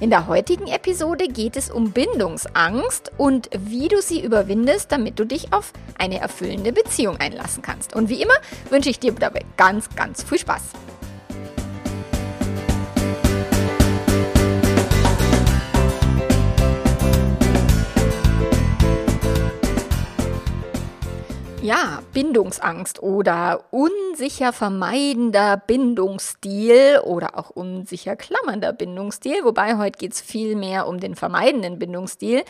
[0.00, 5.24] In der heutigen Episode geht es um Bindungsangst und wie du sie überwindest, damit du
[5.24, 7.96] dich auf eine erfüllende Beziehung einlassen kannst.
[7.96, 8.34] Und wie immer
[8.70, 10.62] wünsche ich dir dabei ganz, ganz viel Spaß.
[21.60, 30.20] Ja, Bindungsangst oder unsicher vermeidender Bindungsstil oder auch unsicher klammernder Bindungsstil, wobei heute geht es
[30.20, 32.44] viel mehr um den vermeidenden Bindungsstil.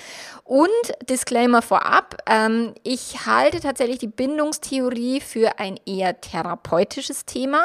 [0.45, 0.69] Und
[1.09, 7.65] Disclaimer vorab, ähm, ich halte tatsächlich die Bindungstheorie für ein eher therapeutisches Thema,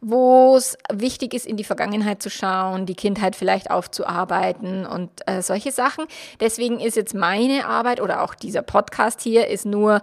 [0.00, 5.42] wo es wichtig ist, in die Vergangenheit zu schauen, die Kindheit vielleicht aufzuarbeiten und äh,
[5.42, 6.04] solche Sachen.
[6.38, 10.00] Deswegen ist jetzt meine Arbeit oder auch dieser Podcast hier ist nur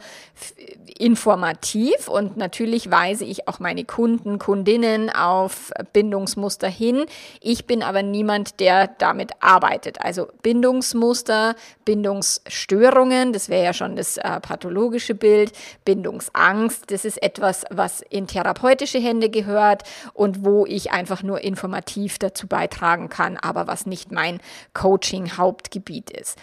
[0.98, 7.06] informativ und natürlich weise ich auch meine Kunden, Kundinnen auf Bindungsmuster hin.
[7.42, 10.02] Ich bin aber niemand, der damit arbeitet.
[10.02, 15.54] Also Bindungsmuster, Bindungsstörungen, das wäre ja schon das äh, pathologische Bild,
[15.86, 22.20] Bindungsangst, das ist etwas, was in therapeutische Hände gehört und wo ich einfach nur informativ
[22.20, 24.40] dazu beitragen kann, aber was nicht mein
[24.74, 26.38] Coaching-Hauptgebiet ist.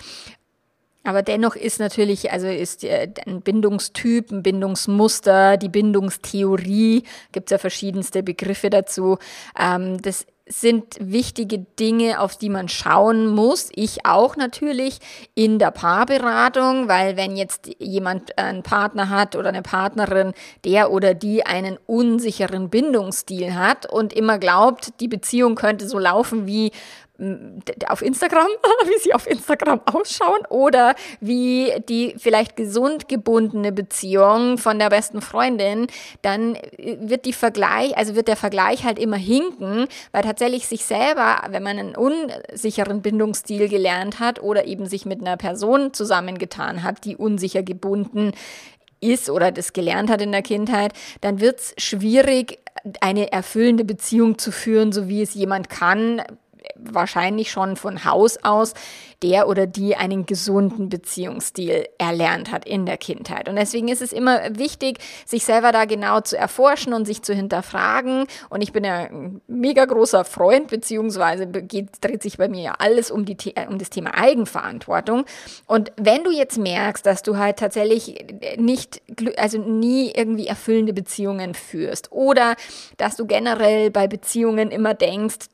[1.09, 7.53] Aber dennoch ist natürlich, also ist äh, ein Bindungstyp, ein Bindungsmuster, die Bindungstheorie, gibt es
[7.53, 9.17] ja verschiedenste Begriffe dazu.
[9.59, 13.70] Ähm, das sind wichtige Dinge, auf die man schauen muss.
[13.75, 14.98] Ich auch natürlich
[15.34, 20.34] in der Paarberatung, weil wenn jetzt jemand einen Partner hat oder eine Partnerin,
[20.67, 26.46] der oder die einen unsicheren Bindungsstil hat und immer glaubt, die Beziehung könnte so laufen
[26.46, 26.70] wie
[27.89, 28.46] auf Instagram,
[28.84, 35.20] wie sie auf Instagram ausschauen oder wie die vielleicht gesund gebundene Beziehung von der besten
[35.20, 35.89] Freundin,
[36.23, 41.42] dann wird die Vergleich, also wird der Vergleich halt immer hinken, weil tatsächlich sich selber,
[41.51, 47.05] wenn man einen unsicheren Bindungsstil gelernt hat oder eben sich mit einer Person zusammengetan hat,
[47.05, 48.33] die unsicher gebunden
[49.01, 52.61] ist oder das gelernt hat in der Kindheit, dann wird es schwierig,
[53.01, 56.23] eine erfüllende Beziehung zu führen, so wie es jemand kann,
[56.77, 58.74] wahrscheinlich schon von Haus aus
[59.23, 63.48] der oder die einen gesunden Beziehungsstil erlernt hat in der Kindheit.
[63.48, 67.35] Und deswegen ist es immer wichtig, sich selber da genau zu erforschen und sich zu
[67.35, 68.27] hinterfragen.
[68.48, 72.75] Und ich bin ja ein mega großer Freund, beziehungsweise geht, dreht sich bei mir ja
[72.79, 75.25] alles um, die, um das Thema Eigenverantwortung.
[75.67, 78.25] Und wenn du jetzt merkst, dass du halt tatsächlich
[78.57, 79.02] nicht,
[79.36, 82.55] also nie irgendwie erfüllende Beziehungen führst oder
[82.98, 85.48] dass du generell bei Beziehungen immer denkst,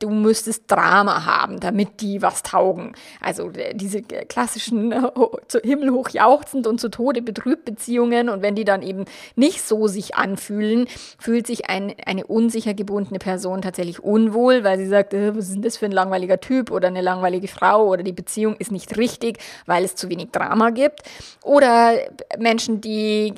[0.00, 2.92] du müsstest Drama haben, damit die was taugen.
[3.20, 5.10] Also äh, diese klassischen äh,
[5.48, 9.04] zu Himmel hoch jauchzend und zu Tode betrübt Beziehungen und wenn die dann eben
[9.36, 10.86] nicht so sich anfühlen,
[11.18, 15.54] fühlt sich ein, eine unsicher gebundene Person tatsächlich unwohl, weil sie sagt, äh, was ist
[15.54, 18.96] denn das für ein langweiliger Typ oder eine langweilige Frau oder die Beziehung ist nicht
[18.96, 21.02] richtig, weil es zu wenig Drama gibt.
[21.42, 21.94] Oder
[22.38, 23.34] Menschen, die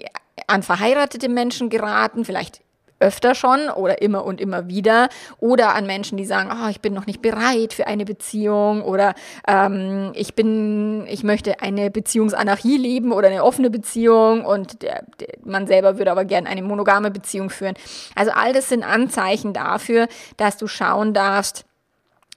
[0.46, 2.60] an verheiratete Menschen geraten, vielleicht
[3.00, 5.08] öfter schon oder immer und immer wieder.
[5.38, 8.82] Oder an Menschen, die sagen, oh, ich bin noch nicht bereit für eine Beziehung.
[8.82, 9.14] Oder
[9.46, 14.44] ähm, ich bin, ich möchte eine Beziehungsanarchie leben oder eine offene Beziehung.
[14.44, 17.74] Und der, der, man selber würde aber gerne eine monogame Beziehung führen.
[18.14, 21.64] Also all das sind Anzeichen dafür, dass du schauen darfst,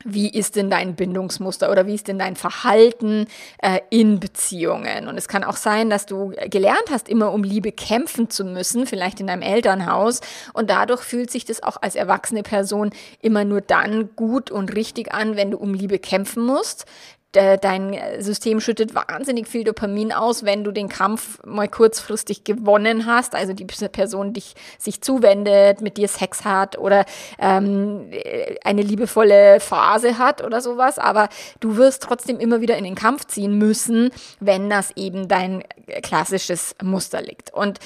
[0.06, 3.28] wie ist denn dein Bindungsmuster oder wie ist denn dein Verhalten
[3.62, 5.08] äh, in Beziehungen?
[5.10, 8.88] Und es kann auch sein, dass du gelernt hast, immer um Liebe kämpfen zu müssen,
[8.88, 10.22] vielleicht in deinem Elternhaus.
[10.54, 15.14] Und dadurch fühlt sich das auch als erwachsene Person immer nur dann gut und richtig
[15.14, 16.86] an, wenn du um Liebe kämpfen musst
[17.32, 23.36] dein System schüttet wahnsinnig viel Dopamin aus, wenn du den Kampf mal kurzfristig gewonnen hast,
[23.36, 27.06] also die Person dich sich zuwendet, mit dir Sex hat oder
[27.38, 28.10] ähm,
[28.64, 33.26] eine liebevolle Phase hat oder sowas, aber du wirst trotzdem immer wieder in den Kampf
[33.26, 34.10] ziehen müssen,
[34.40, 35.64] wenn das eben dein
[36.02, 37.54] klassisches Muster liegt.
[37.54, 37.80] Und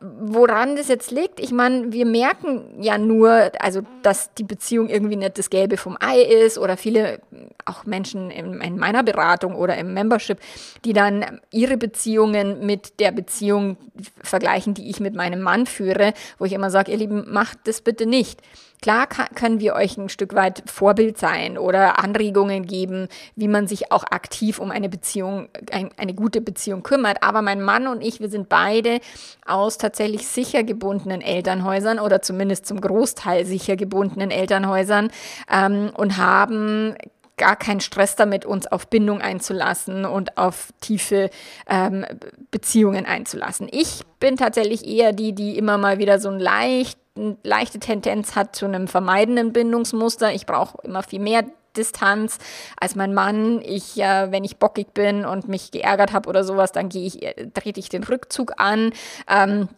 [0.00, 5.16] woran das jetzt liegt, ich meine, wir merken ja nur, also dass die Beziehung irgendwie
[5.16, 7.20] nicht das Gelbe vom Ei ist oder viele,
[7.64, 10.38] auch Menschen in, in, meiner Beratung oder im Membership,
[10.84, 13.76] die dann ihre Beziehungen mit der Beziehung
[14.22, 17.80] vergleichen, die ich mit meinem Mann führe, wo ich immer sage, ihr Lieben, macht das
[17.80, 18.42] bitte nicht.
[18.86, 23.90] Klar können wir euch ein Stück weit Vorbild sein oder Anregungen geben, wie man sich
[23.90, 27.20] auch aktiv um eine Beziehung, ein, eine gute Beziehung kümmert.
[27.24, 29.00] Aber mein Mann und ich, wir sind beide
[29.44, 35.10] aus tatsächlich sicher gebundenen Elternhäusern oder zumindest zum Großteil sicher gebundenen Elternhäusern
[35.50, 36.94] ähm, und haben
[37.36, 41.30] gar keinen Stress damit, uns auf Bindung einzulassen und auf tiefe
[41.68, 42.04] ähm,
[42.50, 43.68] Beziehungen einzulassen.
[43.70, 48.36] Ich bin tatsächlich eher die, die immer mal wieder so ein leicht, eine leichte Tendenz
[48.36, 50.32] hat zu einem vermeidenden Bindungsmuster.
[50.32, 51.44] Ich brauche immer viel mehr
[51.76, 52.38] Distanz
[52.80, 53.60] als mein Mann.
[53.62, 57.22] Ich, äh, wenn ich bockig bin und mich geärgert habe oder sowas, dann gehe ich,
[57.22, 58.92] äh, trete ich den Rückzug an.
[59.28, 59.68] Ähm,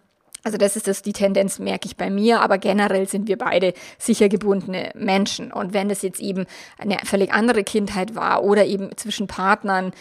[0.44, 3.74] also das ist das, die Tendenz, merke ich bei mir, aber generell sind wir beide
[3.98, 5.52] sicher gebundene Menschen.
[5.52, 6.46] Und wenn es jetzt eben
[6.78, 9.92] eine völlig andere Kindheit war oder eben zwischen Partnern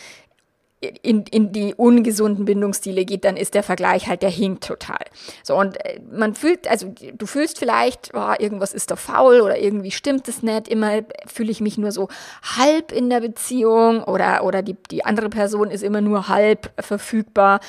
[0.79, 4.99] in, in die ungesunden Bindungsstile geht, dann ist der Vergleich halt, der hinkt total.
[5.41, 9.57] So, und äh, man fühlt, also du fühlst vielleicht, oh, irgendwas ist doch faul oder
[9.57, 12.09] irgendwie stimmt es nicht, immer fühle ich mich nur so
[12.57, 17.59] halb in der Beziehung oder, oder die, die andere Person ist immer nur halb verfügbar.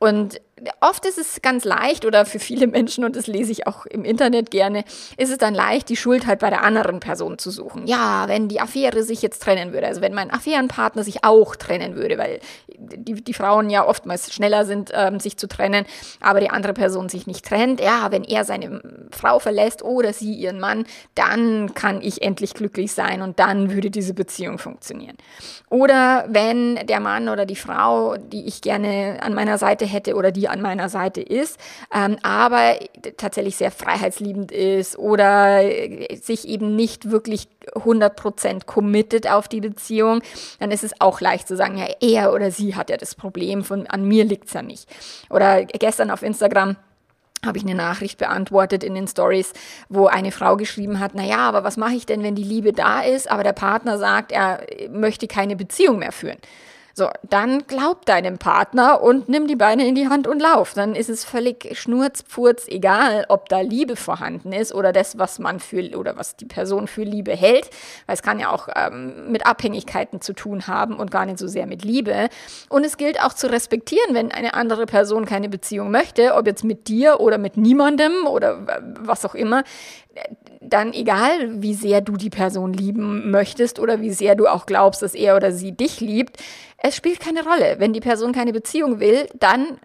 [0.00, 0.40] Und
[0.80, 4.04] oft ist es ganz leicht oder für viele Menschen, und das lese ich auch im
[4.04, 4.84] Internet gerne,
[5.16, 7.86] ist es dann leicht, die Schuld halt bei der anderen Person zu suchen.
[7.86, 11.96] Ja, wenn die Affäre sich jetzt trennen würde, also wenn mein Affärenpartner sich auch trennen
[11.96, 12.40] würde, weil
[12.78, 15.84] die, die Frauen ja oftmals schneller sind, ähm, sich zu trennen,
[16.20, 18.80] aber die andere Person sich nicht trennt, ja, wenn er seine
[19.10, 23.90] Frau verlässt oder sie ihren Mann, dann kann ich endlich glücklich sein und dann würde
[23.90, 25.16] diese Beziehung funktionieren.
[25.68, 30.32] Oder wenn der Mann oder die Frau, die ich gerne an meiner Seite hätte oder
[30.32, 31.58] die an meiner Seite ist,
[31.92, 32.76] ähm, aber
[33.16, 35.60] tatsächlich sehr freiheitsliebend ist oder
[36.20, 40.20] sich eben nicht wirklich 100% committed auf die Beziehung,
[40.58, 43.64] dann ist es auch leicht zu sagen, ja, er oder sie hat ja das Problem,
[43.64, 44.88] von, an mir liegt es ja nicht.
[45.30, 46.76] Oder gestern auf Instagram
[47.44, 49.52] habe ich eine Nachricht beantwortet in den Stories,
[49.88, 53.02] wo eine Frau geschrieben hat, naja, aber was mache ich denn, wenn die Liebe da
[53.02, 56.38] ist, aber der Partner sagt, er möchte keine Beziehung mehr führen?
[56.98, 60.72] So, dann glaub deinem Partner und nimm die Beine in die Hand und lauf.
[60.72, 65.60] Dann ist es völlig schnurzpfurz egal, ob da Liebe vorhanden ist oder das, was man
[65.60, 67.68] für oder was die Person für Liebe hält.
[68.06, 71.48] Weil es kann ja auch ähm, mit Abhängigkeiten zu tun haben und gar nicht so
[71.48, 72.30] sehr mit Liebe.
[72.70, 76.64] Und es gilt auch zu respektieren, wenn eine andere Person keine Beziehung möchte, ob jetzt
[76.64, 78.66] mit dir oder mit niemandem oder
[79.00, 79.64] was auch immer
[80.60, 85.02] dann egal, wie sehr du die Person lieben möchtest oder wie sehr du auch glaubst,
[85.02, 86.42] dass er oder sie dich liebt,
[86.78, 87.76] es spielt keine Rolle.
[87.78, 89.80] Wenn die Person keine Beziehung will, dann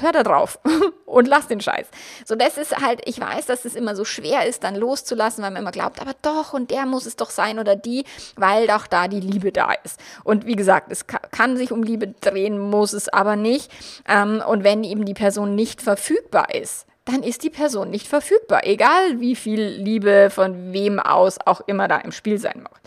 [0.00, 0.58] hör da drauf
[1.06, 1.86] und lass den Scheiß.
[2.24, 5.50] So, das ist halt, ich weiß, dass es immer so schwer ist, dann loszulassen, weil
[5.50, 8.04] man immer glaubt, aber doch, und der muss es doch sein oder die,
[8.36, 9.98] weil doch da die Liebe da ist.
[10.24, 13.70] Und wie gesagt, es kann sich um Liebe drehen, muss es aber nicht.
[14.06, 18.66] Ähm, und wenn eben die Person nicht verfügbar ist, dann ist die Person nicht verfügbar,
[18.66, 22.78] egal wie viel Liebe von wem aus auch immer da im Spiel sein mag.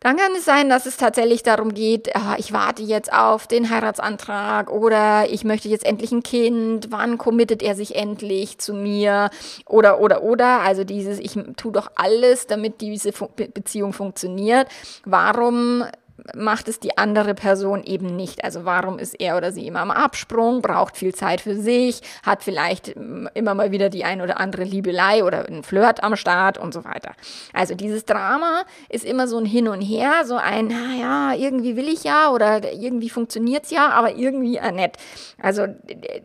[0.00, 3.68] Dann kann es sein, dass es tatsächlich darum geht, ah, ich warte jetzt auf den
[3.68, 9.30] Heiratsantrag oder ich möchte jetzt endlich ein Kind, wann committet er sich endlich zu mir?
[9.66, 14.68] Oder oder oder, also dieses, ich tue doch alles, damit diese Beziehung funktioniert.
[15.04, 15.84] Warum
[16.34, 18.44] macht es die andere Person eben nicht.
[18.44, 22.42] Also warum ist er oder sie immer am Absprung, braucht viel Zeit für sich, hat
[22.42, 26.58] vielleicht ähm, immer mal wieder die ein oder andere Liebelei oder ein Flirt am Start
[26.58, 27.12] und so weiter.
[27.52, 31.88] Also dieses Drama ist immer so ein Hin und Her, so ein, naja, irgendwie will
[31.88, 34.96] ich ja oder irgendwie funktioniert es ja, aber irgendwie äh, nett.
[35.40, 35.66] Also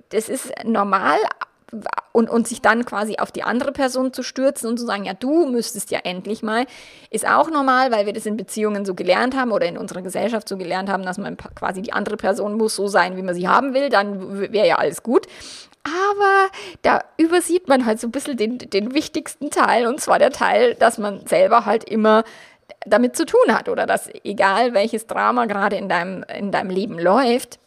[0.10, 1.18] das ist normal,
[2.12, 5.14] und, und sich dann quasi auf die andere Person zu stürzen und zu sagen, ja,
[5.14, 6.66] du müsstest ja endlich mal,
[7.10, 10.48] ist auch normal, weil wir das in Beziehungen so gelernt haben oder in unserer Gesellschaft
[10.48, 13.48] so gelernt haben, dass man quasi die andere Person muss so sein, wie man sie
[13.48, 15.28] haben will, dann wäre ja alles gut.
[15.84, 16.50] Aber
[16.82, 20.76] da übersieht man halt so ein bisschen den, den wichtigsten Teil, und zwar der Teil,
[20.76, 22.24] dass man selber halt immer
[22.86, 27.00] damit zu tun hat oder dass egal welches Drama gerade in deinem, in deinem Leben
[27.00, 27.60] läuft,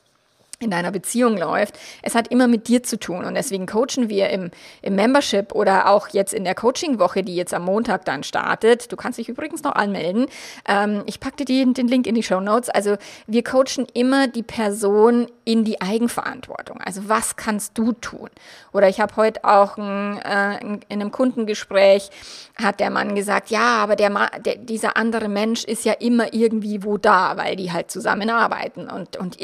[0.58, 1.78] in deiner Beziehung läuft.
[2.02, 5.90] Es hat immer mit dir zu tun und deswegen coachen wir im, im Membership oder
[5.90, 8.90] auch jetzt in der Coaching-Woche, die jetzt am Montag dann startet.
[8.90, 10.26] Du kannst dich übrigens noch anmelden.
[10.66, 12.70] Ähm, ich packte dir den Link in die Show Notes.
[12.70, 12.96] Also
[13.26, 16.80] wir coachen immer die Person in die Eigenverantwortung.
[16.80, 18.30] Also was kannst du tun?
[18.72, 22.10] Oder ich habe heute auch ein, äh, in einem Kundengespräch
[22.56, 24.10] hat der Mann gesagt, ja, aber der,
[24.40, 29.16] der dieser andere Mensch ist ja immer irgendwie wo da, weil die halt zusammenarbeiten und
[29.18, 29.36] und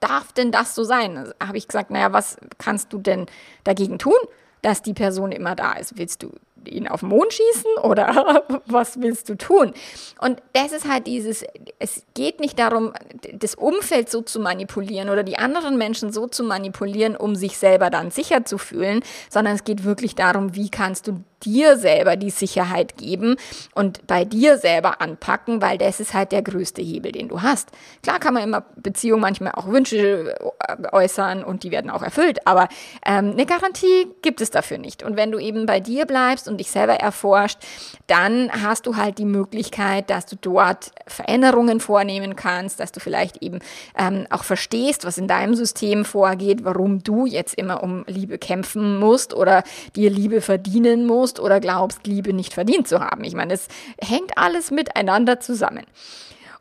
[0.00, 1.16] darf denn das so sein?
[1.16, 3.26] Also habe ich gesagt, naja, was kannst du denn
[3.64, 4.18] dagegen tun,
[4.62, 5.96] dass die Person immer da ist?
[5.96, 6.32] Willst du
[6.66, 9.72] ihn auf den Mond schießen oder was willst du tun?
[10.20, 11.44] Und das ist halt dieses,
[11.78, 12.92] es geht nicht darum,
[13.32, 17.90] das Umfeld so zu manipulieren oder die anderen Menschen so zu manipulieren, um sich selber
[17.90, 22.30] dann sicher zu fühlen, sondern es geht wirklich darum, wie kannst du dir selber die
[22.30, 23.36] Sicherheit geben
[23.74, 27.70] und bei dir selber anpacken, weil das ist halt der größte Hebel, den du hast.
[28.02, 32.46] Klar kann man immer Beziehungen manchmal auch Wünsche äh, äußern und die werden auch erfüllt,
[32.46, 32.68] aber
[33.06, 35.02] ähm, eine Garantie gibt es dafür nicht.
[35.02, 37.58] Und wenn du eben bei dir bleibst und dich selber erforscht,
[38.06, 43.42] dann hast du halt die Möglichkeit, dass du dort Veränderungen vornehmen kannst, dass du vielleicht
[43.42, 43.60] eben
[43.96, 48.98] ähm, auch verstehst, was in deinem System vorgeht, warum du jetzt immer um Liebe kämpfen
[48.98, 49.62] musst oder
[49.96, 53.24] dir Liebe verdienen musst oder glaubst, Liebe nicht verdient zu haben.
[53.24, 53.68] Ich meine, es
[54.02, 55.84] hängt alles miteinander zusammen.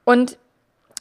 [0.06, 0.38] Und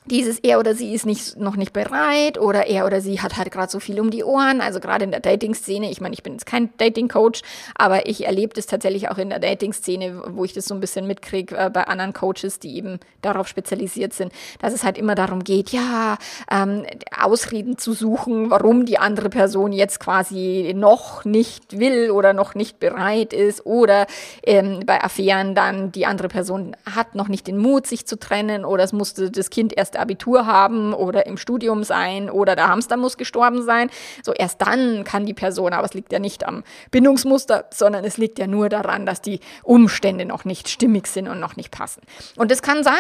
[0.09, 3.51] dieses er oder sie ist nicht, noch nicht bereit oder er oder sie hat halt
[3.51, 4.61] gerade so viel um die Ohren.
[4.61, 7.43] Also gerade in der Dating-Szene, ich meine, ich bin jetzt kein Dating-Coach,
[7.75, 11.07] aber ich erlebe das tatsächlich auch in der Dating-Szene, wo ich das so ein bisschen
[11.07, 15.45] mitkriege äh, bei anderen Coaches, die eben darauf spezialisiert sind, dass es halt immer darum
[15.45, 16.19] geht, ja,
[16.51, 16.85] ähm,
[17.19, 22.81] Ausreden zu suchen, warum die andere Person jetzt quasi noch nicht will oder noch nicht
[22.81, 24.07] bereit ist oder
[24.43, 28.65] ähm, bei Affären dann die andere Person hat noch nicht den Mut, sich zu trennen
[28.65, 32.97] oder es musste das Kind erst Abitur haben oder im Studium sein oder der Hamster
[32.97, 33.91] muss gestorben sein.
[34.23, 38.17] So erst dann kann die Person, aber es liegt ja nicht am Bindungsmuster, sondern es
[38.17, 42.03] liegt ja nur daran, dass die Umstände noch nicht stimmig sind und noch nicht passen.
[42.37, 42.95] Und das kann sein,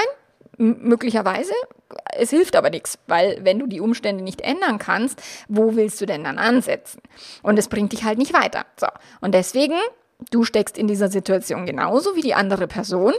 [0.59, 1.52] möglicherweise.
[2.12, 6.07] Es hilft aber nichts, weil wenn du die Umstände nicht ändern kannst, wo willst du
[6.07, 7.00] denn dann ansetzen?
[7.43, 8.67] Und es bringt dich halt nicht weiter.
[8.78, 8.88] So.
[9.21, 9.76] Und deswegen,
[10.31, 13.14] du steckst in dieser Situation genauso wie die andere Person.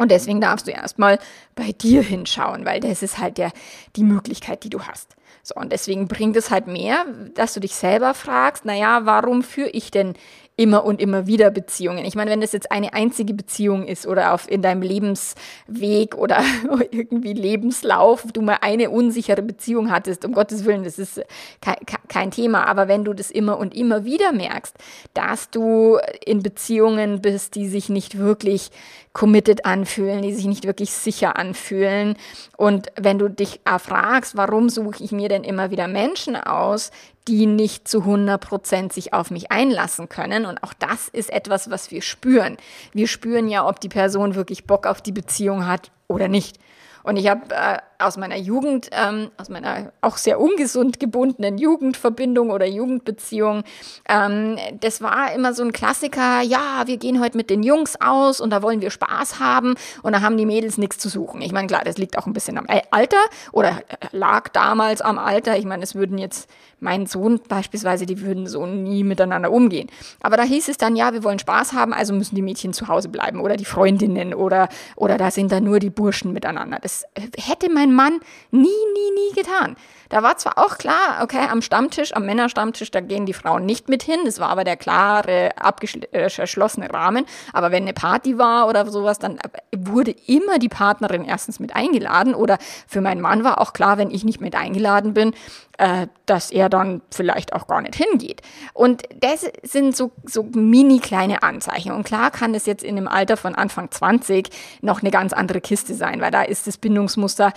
[0.00, 1.18] Und deswegen darfst du erstmal
[1.54, 3.52] bei dir hinschauen, weil das ist halt der,
[3.96, 5.14] die Möglichkeit, die du hast.
[5.42, 7.04] So, und deswegen bringt es halt mehr,
[7.34, 10.14] dass du dich selber fragst, naja, warum führe ich denn
[10.56, 12.04] immer und immer wieder Beziehungen.
[12.04, 16.42] Ich meine, wenn das jetzt eine einzige Beziehung ist oder auf in deinem Lebensweg oder
[16.90, 21.22] irgendwie Lebenslauf du mal eine unsichere Beziehung hattest, um Gottes Willen, das ist
[21.62, 21.76] kein,
[22.08, 22.66] kein Thema.
[22.66, 24.76] Aber wenn du das immer und immer wieder merkst,
[25.14, 28.70] dass du in Beziehungen bist, die sich nicht wirklich
[29.12, 32.16] committed anfühlen, die sich nicht wirklich sicher anfühlen.
[32.56, 36.90] Und wenn du dich fragst, warum suche ich mir denn immer wieder Menschen aus,
[37.26, 40.46] die nicht zu 100 Prozent sich auf mich einlassen können.
[40.46, 42.56] Und auch das ist etwas, was wir spüren.
[42.92, 46.58] Wir spüren ja, ob die Person wirklich Bock auf die Beziehung hat oder nicht.
[47.02, 52.50] Und ich habe äh, aus meiner Jugend, ähm, aus meiner auch sehr ungesund gebundenen Jugendverbindung
[52.50, 53.64] oder Jugendbeziehung,
[54.08, 58.40] ähm, das war immer so ein Klassiker, ja, wir gehen heute mit den Jungs aus
[58.40, 61.42] und da wollen wir Spaß haben und da haben die Mädels nichts zu suchen.
[61.42, 65.18] Ich meine, klar, das liegt auch ein bisschen am Alter oder äh, lag damals am
[65.18, 65.56] Alter.
[65.58, 66.48] Ich meine, es würden jetzt
[66.80, 69.88] mein Sohn beispielsweise, die würden so nie miteinander umgehen.
[70.22, 72.88] Aber da hieß es dann, ja, wir wollen Spaß haben, also müssen die Mädchen zu
[72.88, 76.78] Hause bleiben oder die Freundinnen oder, oder da sind dann nur die Burschen miteinander.
[76.80, 77.04] Das
[77.36, 78.20] hätte mein Mann
[78.50, 79.76] nie, nie, nie getan.
[80.10, 83.88] Da war zwar auch klar, okay, am Stammtisch, am Männerstammtisch, da gehen die Frauen nicht
[83.88, 84.18] mit hin.
[84.24, 87.26] Das war aber der klare, abgeschlossene äh, Rahmen.
[87.52, 89.38] Aber wenn eine Party war oder sowas, dann
[89.72, 92.34] wurde immer die Partnerin erstens mit eingeladen.
[92.34, 95.32] Oder für meinen Mann war auch klar, wenn ich nicht mit eingeladen bin,
[95.80, 98.42] äh, dass er dann vielleicht auch gar nicht hingeht.
[98.74, 101.92] Und das sind so, so mini kleine Anzeichen.
[101.92, 104.50] Und klar kann das jetzt in dem Alter von Anfang 20
[104.82, 107.54] noch eine ganz andere Kiste sein, weil da ist das Bindungsmuster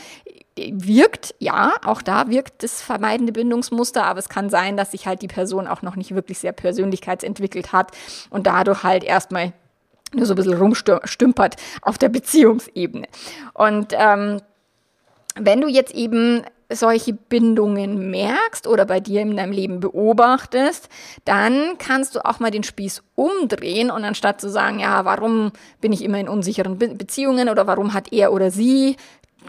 [0.56, 5.22] wirkt, ja, auch da wirkt das vermeidende Bindungsmuster, aber es kann sein, dass sich halt
[5.22, 7.92] die Person auch noch nicht wirklich sehr persönlichkeitsentwickelt hat
[8.30, 9.52] und dadurch halt erstmal
[10.14, 13.08] nur so ein bisschen rumstümpert auf der Beziehungsebene.
[13.54, 14.42] Und ähm,
[15.36, 20.90] wenn du jetzt eben solche Bindungen merkst oder bei dir in deinem Leben beobachtest,
[21.26, 25.52] dann kannst du auch mal den Spieß umdrehen und anstatt zu sagen, ja, warum
[25.82, 28.98] bin ich immer in unsicheren Be Beziehungen oder warum hat er oder sie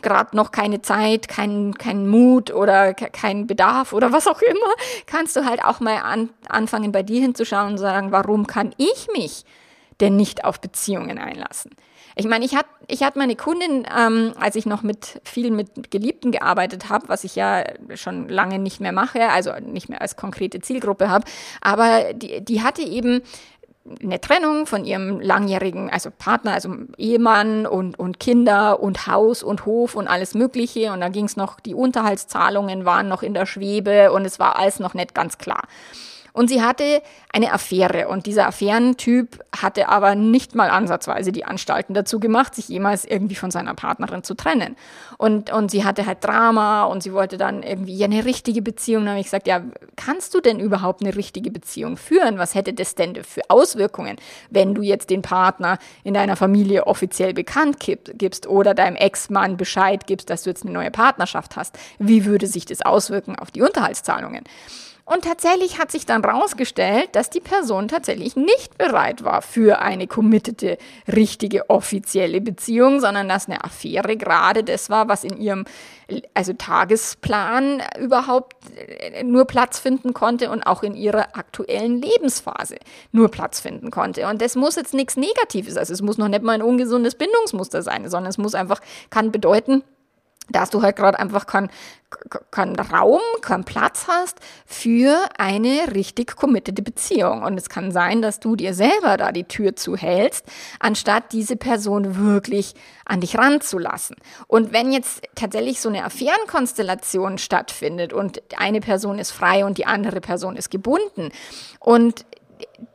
[0.02, 4.72] gerade noch keine Zeit, keinen kein Mut oder keinen Bedarf oder was auch immer,
[5.06, 9.08] kannst du halt auch mal an, anfangen, bei dir hinzuschauen und sagen, warum kann ich
[9.12, 9.44] mich
[10.00, 11.72] denn nicht auf Beziehungen einlassen?
[12.16, 15.90] Ich meine, ich hatte ich hatte meine Kundin, ähm, als ich noch mit viel mit
[15.90, 20.16] Geliebten gearbeitet habe, was ich ja schon lange nicht mehr mache, also nicht mehr als
[20.16, 21.24] konkrete Zielgruppe habe,
[21.60, 23.22] aber die, die hatte eben
[24.02, 29.66] eine Trennung von ihrem langjährigen, also Partner, also Ehemann und, und Kinder und Haus und
[29.66, 30.92] Hof und alles Mögliche.
[30.92, 34.56] Und da ging es noch, die Unterhaltszahlungen waren noch in der Schwebe und es war
[34.58, 35.64] alles noch nicht ganz klar.
[36.34, 37.00] Und sie hatte
[37.32, 42.68] eine Affäre und dieser Affärentyp hatte aber nicht mal ansatzweise die Anstalten dazu gemacht, sich
[42.68, 44.74] jemals irgendwie von seiner Partnerin zu trennen.
[45.16, 49.04] Und, und sie hatte halt Drama und sie wollte dann irgendwie eine richtige Beziehung.
[49.04, 49.62] Da habe ich gesagt, ja,
[49.94, 52.36] kannst du denn überhaupt eine richtige Beziehung führen?
[52.36, 54.16] Was hätte das denn für Auswirkungen,
[54.50, 60.08] wenn du jetzt den Partner in deiner Familie offiziell bekannt gibst oder deinem Ex-Mann Bescheid
[60.08, 61.78] gibst, dass du jetzt eine neue Partnerschaft hast?
[62.00, 64.42] Wie würde sich das auswirken auf die Unterhaltszahlungen?
[65.06, 70.06] Und tatsächlich hat sich dann rausgestellt, dass die Person tatsächlich nicht bereit war für eine
[70.06, 75.66] committete, richtige, offizielle Beziehung, sondern dass eine Affäre gerade das war, was in ihrem
[76.32, 82.76] also Tagesplan überhaupt äh, nur Platz finden konnte und auch in ihrer aktuellen Lebensphase
[83.12, 84.26] nur Platz finden konnte.
[84.28, 87.82] Und das muss jetzt nichts Negatives, also es muss noch nicht mal ein ungesundes Bindungsmuster
[87.82, 88.80] sein, sondern es muss einfach,
[89.10, 89.82] kann bedeuten,
[90.50, 91.70] dass du halt gerade einfach keinen
[92.50, 97.42] kein Raum, keinen Platz hast für eine richtig committete Beziehung.
[97.42, 100.44] Und es kann sein, dass du dir selber da die Tür zuhältst,
[100.80, 102.74] anstatt diese Person wirklich
[103.04, 104.16] an dich ranzulassen.
[104.46, 109.86] Und wenn jetzt tatsächlich so eine Affärenkonstellation stattfindet und eine Person ist frei und die
[109.86, 111.30] andere Person ist gebunden
[111.80, 112.24] und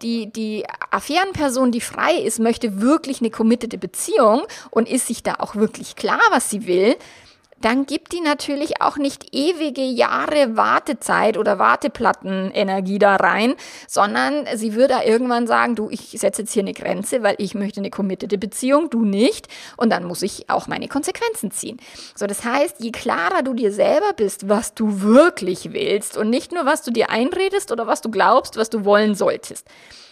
[0.01, 5.35] die, die Affärenperson, die frei ist, möchte wirklich eine committete Beziehung und ist sich da
[5.39, 6.95] auch wirklich klar, was sie will,
[7.61, 13.55] dann gibt die natürlich auch nicht ewige Jahre Wartezeit oder Warteplattenenergie da rein,
[13.87, 17.79] sondern sie würde irgendwann sagen, du, ich setze jetzt hier eine Grenze, weil ich möchte
[17.79, 19.47] eine committete Beziehung, du nicht.
[19.77, 21.77] Und dann muss ich auch meine Konsequenzen ziehen.
[22.15, 26.51] So, das heißt, je klarer du dir selber bist, was du wirklich willst und nicht
[26.51, 29.67] nur, was du dir einredest oder was du glaubst, was du wollen solltest,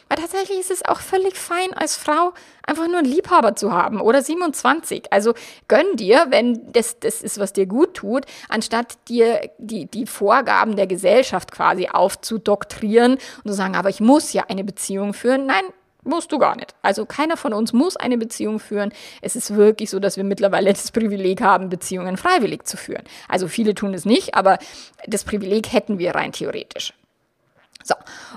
[0.10, 2.34] weil tatsächlich ist es auch völlig fein, als Frau
[2.66, 5.12] einfach nur einen Liebhaber zu haben oder 27.
[5.12, 5.34] Also
[5.68, 10.76] gönn dir, wenn das, das ist, was dir gut tut, anstatt dir die, die Vorgaben
[10.76, 15.46] der Gesellschaft quasi aufzudoktrieren und zu sagen, aber ich muss ja eine Beziehung führen.
[15.46, 15.64] Nein,
[16.08, 16.74] musst du gar nicht.
[16.82, 18.92] Also keiner von uns muss eine Beziehung führen.
[19.22, 23.04] Es ist wirklich so, dass wir mittlerweile das Privileg haben, Beziehungen freiwillig zu führen.
[23.28, 24.58] Also viele tun es nicht, aber
[25.06, 26.94] das Privileg hätten wir rein theoretisch.
[27.88, 27.96] So,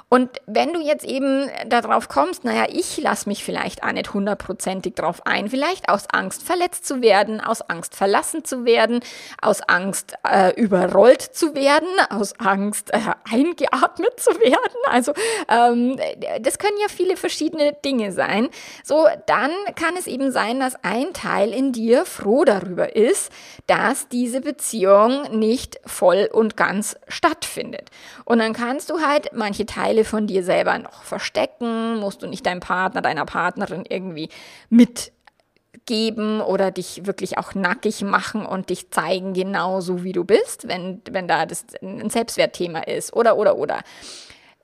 [0.08, 4.94] und wenn du jetzt eben darauf kommst, naja, ich lasse mich vielleicht auch nicht hundertprozentig
[4.94, 9.00] drauf ein, vielleicht aus Angst verletzt zu werden, aus Angst verlassen zu werden,
[9.42, 15.12] aus Angst äh, überrollt zu werden, aus Angst äh, eingeatmet zu werden, also
[15.48, 15.98] ähm,
[16.40, 18.50] das können ja viele verschiedene Dinge sein,
[18.84, 23.32] so dann kann es eben sein, dass ein Teil in dir froh darüber ist,
[23.66, 27.90] dass diese Beziehung nicht voll und ganz stattfindet.
[28.24, 32.46] Und dann kannst du halt manche Teile von dir selber noch verstecken, musst du nicht
[32.46, 34.28] deinem Partner, deiner Partnerin irgendwie
[34.68, 41.02] mitgeben oder dich wirklich auch nackig machen und dich zeigen genauso wie du bist, wenn,
[41.10, 43.80] wenn da das ein Selbstwertthema ist oder oder oder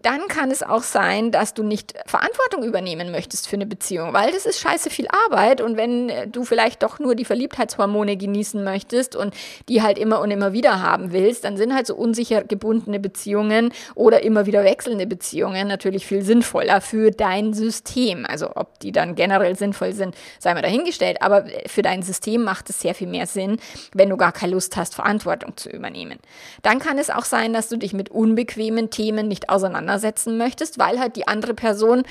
[0.07, 4.31] dann kann es auch sein, dass du nicht Verantwortung übernehmen möchtest für eine Beziehung, weil
[4.31, 8.63] das ist scheiße viel Arbeit und wenn äh, du vielleicht doch nur die Verliebtheitshormone genießen
[8.63, 9.35] möchtest und
[9.69, 13.73] die halt immer und immer wieder haben willst, dann sind halt so unsicher gebundene Beziehungen
[13.97, 18.27] oder immer wieder wechselnde Beziehungen natürlich viel sinnvoller für dein System.
[18.27, 22.71] Also ob die dann generell sinnvoll sind, sei mal dahingestellt, aber für dein System macht
[22.71, 23.59] es sehr viel mehr Sinn,
[23.93, 26.21] wenn du gar keine Lust hast, Verantwortung zu übernehmen.
[26.63, 30.79] Dann kann es auch sein, dass du dich mit unbequemen Themen nicht auseinandersetzt auseinandersetzen möchtest,
[30.79, 32.05] weil halt die andere Person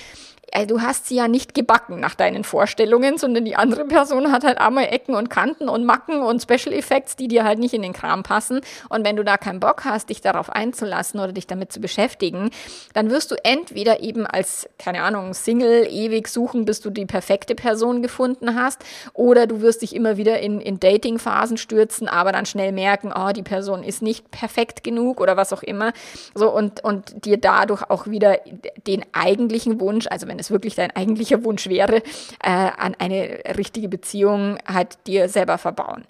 [0.68, 4.58] du hast sie ja nicht gebacken nach deinen Vorstellungen, sondern die andere Person hat halt
[4.58, 7.94] einmal Ecken und Kanten und Macken und Special Effects, die dir halt nicht in den
[7.94, 8.62] Kram passen.
[8.90, 12.52] Und wenn du da keinen Bock hast, dich darauf einzulassen oder dich damit zu beschäftigen,
[12.94, 17.56] dann wirst du entweder eben als, keine Ahnung, Single ewig suchen, bis du die perfekte
[17.56, 22.46] Person gefunden hast, oder du wirst dich immer wieder in, in Dating-Phasen stürzen, aber dann
[22.46, 25.92] schnell merken, oh, die Person ist nicht perfekt genug oder was auch immer.
[26.34, 28.40] So, und, und dir dadurch auch wieder
[28.88, 31.98] den eigentlichen Wunsch, also wenn wenn es wirklich dein eigentlicher Wunsch wäre,
[32.44, 36.06] äh, an eine richtige Beziehung halt dir selber verbauen.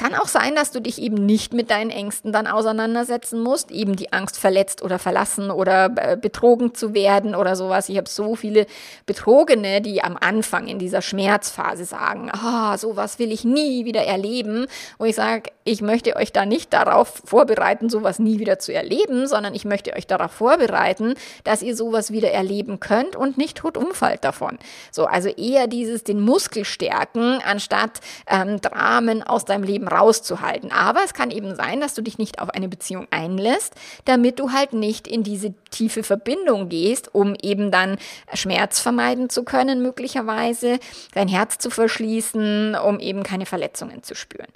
[0.00, 3.96] Kann auch sein, dass du dich eben nicht mit deinen Ängsten dann auseinandersetzen musst, eben
[3.96, 7.90] die Angst verletzt oder verlassen oder äh, betrogen zu werden oder sowas.
[7.90, 8.64] Ich habe so viele
[9.04, 14.02] Betrogene, die am Anfang in dieser Schmerzphase sagen, ah, oh, sowas will ich nie wieder
[14.02, 14.68] erleben.
[14.96, 19.26] Wo ich sage, ich möchte euch da nicht darauf vorbereiten, sowas nie wieder zu erleben,
[19.26, 21.12] sondern ich möchte euch darauf vorbereiten,
[21.44, 24.58] dass ihr sowas wieder erleben könnt und nicht tot umfallt davon.
[24.90, 30.72] So, also eher dieses den Muskel stärken, anstatt ähm, Dramen aus deinem Leben rauszuhalten.
[30.72, 33.74] Aber es kann eben sein, dass du dich nicht auf eine Beziehung einlässt,
[34.04, 37.98] damit du halt nicht in diese tiefe Verbindung gehst, um eben dann
[38.34, 40.78] Schmerz vermeiden zu können, möglicherweise,
[41.14, 44.48] dein Herz zu verschließen, um eben keine Verletzungen zu spüren.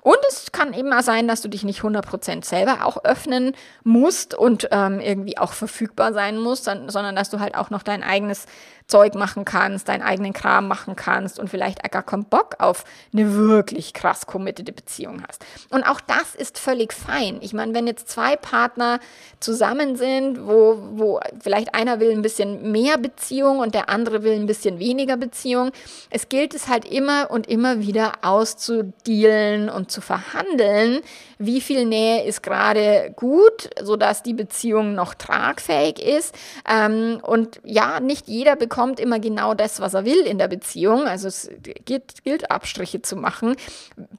[0.00, 4.34] Und es kann eben auch sein, dass du dich nicht 100% selber auch öffnen musst
[4.34, 8.46] und ähm, irgendwie auch verfügbar sein musst, sondern dass du halt auch noch dein eigenes
[8.88, 13.34] Zeug machen kannst, deinen eigenen Kram machen kannst und vielleicht gar keinen Bock auf eine
[13.34, 15.44] wirklich krass committede Beziehung hast.
[15.68, 17.36] Und auch das ist völlig fein.
[17.42, 18.98] Ich meine, wenn jetzt zwei Partner
[19.40, 24.32] zusammen sind, wo, wo vielleicht einer will ein bisschen mehr Beziehung und der andere will
[24.32, 25.70] ein bisschen weniger Beziehung,
[26.08, 31.00] es gilt es halt immer und immer wieder auszudealen und zu verhandeln,
[31.38, 36.34] wie viel Nähe ist gerade gut, sodass die Beziehung noch tragfähig ist.
[36.68, 41.06] Ähm, und ja, nicht jeder bekommt immer genau das, was er will in der Beziehung.
[41.06, 41.50] Also es
[41.84, 43.56] gilt, gilt Abstriche zu machen.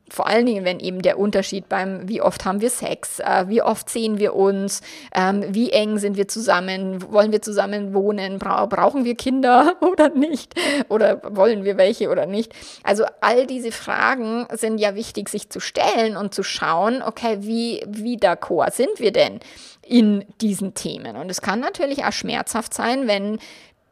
[0.10, 3.62] Vor allen Dingen, wenn eben der Unterschied beim, wie oft haben wir Sex, äh, wie
[3.62, 4.82] oft sehen wir uns,
[5.16, 10.10] ähm, wie eng sind wir zusammen, wollen wir zusammen wohnen, bra brauchen wir Kinder oder
[10.10, 10.54] nicht
[10.90, 12.54] oder wollen wir welche oder nicht.
[12.84, 17.84] Also all diese Fragen sind ja wichtig, sich zu stellen und zu schauen, okay, wie,
[17.88, 19.40] wie d'accord sind wir denn
[19.86, 21.16] in diesen Themen?
[21.16, 23.40] Und es kann natürlich auch schmerzhaft sein, wenn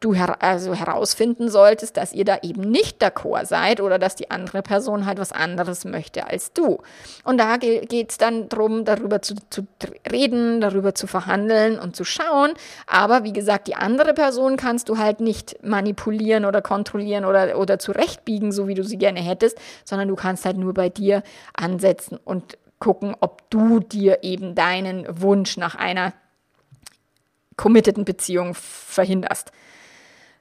[0.00, 4.30] du her also herausfinden solltest, dass ihr da eben nicht d'accord seid oder dass die
[4.30, 6.78] andere Person halt was anderes möchte als du.
[7.24, 9.66] Und da geht es dann darum, darüber zu, zu
[10.10, 12.52] reden, darüber zu verhandeln und zu schauen.
[12.86, 17.78] Aber wie gesagt, die andere Person kannst du halt nicht manipulieren oder kontrollieren oder, oder
[17.78, 21.22] zurechtbiegen, so wie du sie gerne hättest, sondern du kannst halt nur bei dir
[21.54, 26.12] ansetzen und gucken, ob du dir eben deinen Wunsch nach einer
[27.56, 29.50] committeden Beziehung verhinderst.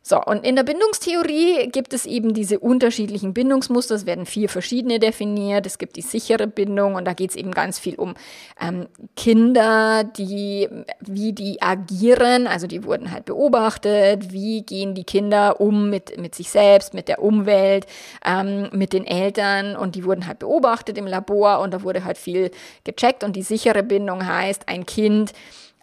[0.08, 3.94] So, und in der Bindungstheorie gibt es eben diese unterschiedlichen Bindungsmuster.
[3.94, 5.66] Es werden vier verschiedene definiert.
[5.66, 8.14] Es gibt die sichere Bindung und da geht es eben ganz viel um
[8.58, 10.70] ähm, Kinder, die,
[11.02, 12.48] wie die agieren.
[12.48, 14.32] Also die wurden halt beobachtet.
[14.32, 17.86] Wie gehen die Kinder um mit, mit sich selbst, mit der Umwelt,
[18.26, 22.18] ähm, mit den Eltern und die wurden halt beobachtet im Labor und da wurde halt
[22.18, 22.52] viel
[22.86, 23.26] gecheckt.
[23.26, 25.34] Und die sichere Bindung heißt, ein Kind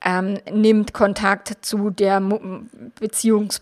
[0.03, 2.23] ähm, nimmt Kontakt zu der
[2.99, 3.61] Beziehungs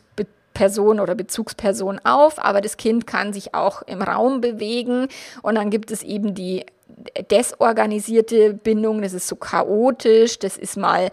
[0.54, 5.08] Person oder Bezugsperson auf, aber das Kind kann sich auch im Raum bewegen.
[5.42, 6.64] Und dann gibt es eben die
[7.30, 11.10] desorganisierte Bindung, das ist so chaotisch, das ist mal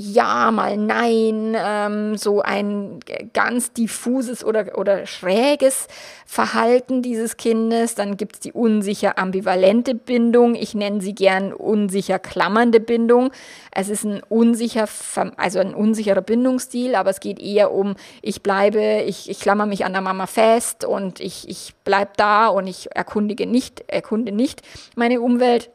[0.00, 3.00] ja, mal nein, ähm, so ein
[3.32, 5.88] ganz diffuses oder, oder schräges
[6.24, 7.96] Verhalten dieses Kindes.
[7.96, 10.54] Dann gibt es die unsicher ambivalente Bindung.
[10.54, 13.32] Ich nenne sie gern unsicher klammernde Bindung.
[13.72, 14.86] Es ist ein unsicher,
[15.36, 19.84] also ein unsicherer Bindungsstil, aber es geht eher um, ich bleibe, ich, ich klammer mich
[19.84, 24.62] an der Mama fest und ich, ich bleib da und ich erkundige nicht, erkunde nicht
[24.94, 25.70] meine Umwelt.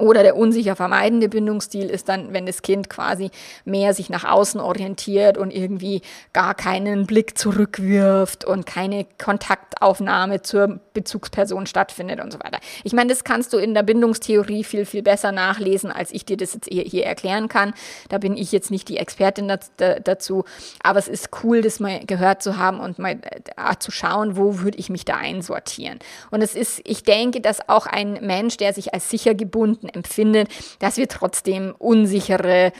[0.00, 3.30] Oder der unsicher vermeidende Bindungsstil ist dann, wenn das Kind quasi
[3.64, 10.80] mehr sich nach außen orientiert und irgendwie gar keinen Blick zurückwirft und keine Kontaktaufnahme zur
[10.94, 12.58] Bezugsperson stattfindet und so weiter.
[12.82, 16.36] Ich meine, das kannst du in der Bindungstheorie viel, viel besser nachlesen, als ich dir
[16.36, 17.74] das jetzt hier erklären kann.
[18.08, 20.44] Da bin ich jetzt nicht die Expertin dazu.
[20.82, 24.60] Aber es ist cool, das mal gehört zu haben und mal äh, zu schauen, wo
[24.60, 25.98] würde ich mich da einsortieren.
[26.30, 30.48] Und es ist, ich denke, dass auch ein Mensch, der sich als sicher gebunden empfindet,
[30.78, 32.72] dass wir trotzdem unsichere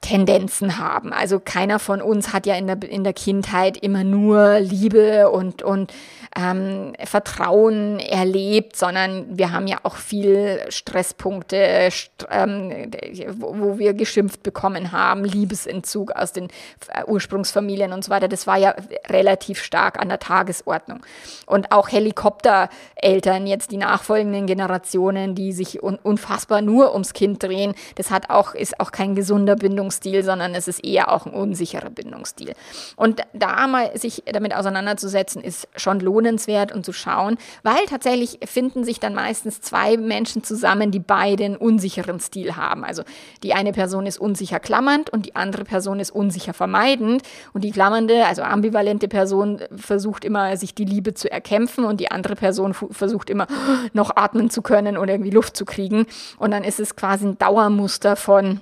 [0.00, 1.12] Tendenzen haben.
[1.12, 5.62] Also keiner von uns hat ja in der, in der Kindheit immer nur Liebe und,
[5.62, 5.92] und
[6.36, 12.90] ähm, Vertrauen erlebt, sondern wir haben ja auch viel Stresspunkte, st ähm,
[13.38, 16.48] wo, wir geschimpft bekommen haben, Liebesentzug aus den
[16.88, 18.28] äh, Ursprungsfamilien und so weiter.
[18.28, 18.74] Das war ja
[19.08, 21.00] relativ stark an der Tagesordnung.
[21.46, 27.74] Und auch Helikoptereltern, jetzt die nachfolgenden Generationen, die sich un unfassbar nur ums Kind drehen,
[27.94, 31.90] das hat auch, ist auch kein gesunder Bindungsstil, sondern es ist eher auch ein unsicherer
[31.90, 32.52] Bindungsstil.
[32.96, 38.38] Und da mal sich damit auseinanderzusetzen, ist schon lohnend lohnenswert und zu schauen, weil tatsächlich
[38.44, 42.84] finden sich dann meistens zwei Menschen zusammen, die beide einen unsicheren Stil haben.
[42.84, 43.02] Also
[43.42, 47.22] die eine Person ist unsicher klammernd und die andere Person ist unsicher vermeidend.
[47.52, 52.10] Und die klammernde, also ambivalente Person versucht immer, sich die Liebe zu erkämpfen und die
[52.10, 53.46] andere Person versucht immer
[53.92, 56.06] noch atmen zu können oder irgendwie Luft zu kriegen.
[56.38, 58.60] Und dann ist es quasi ein Dauermuster von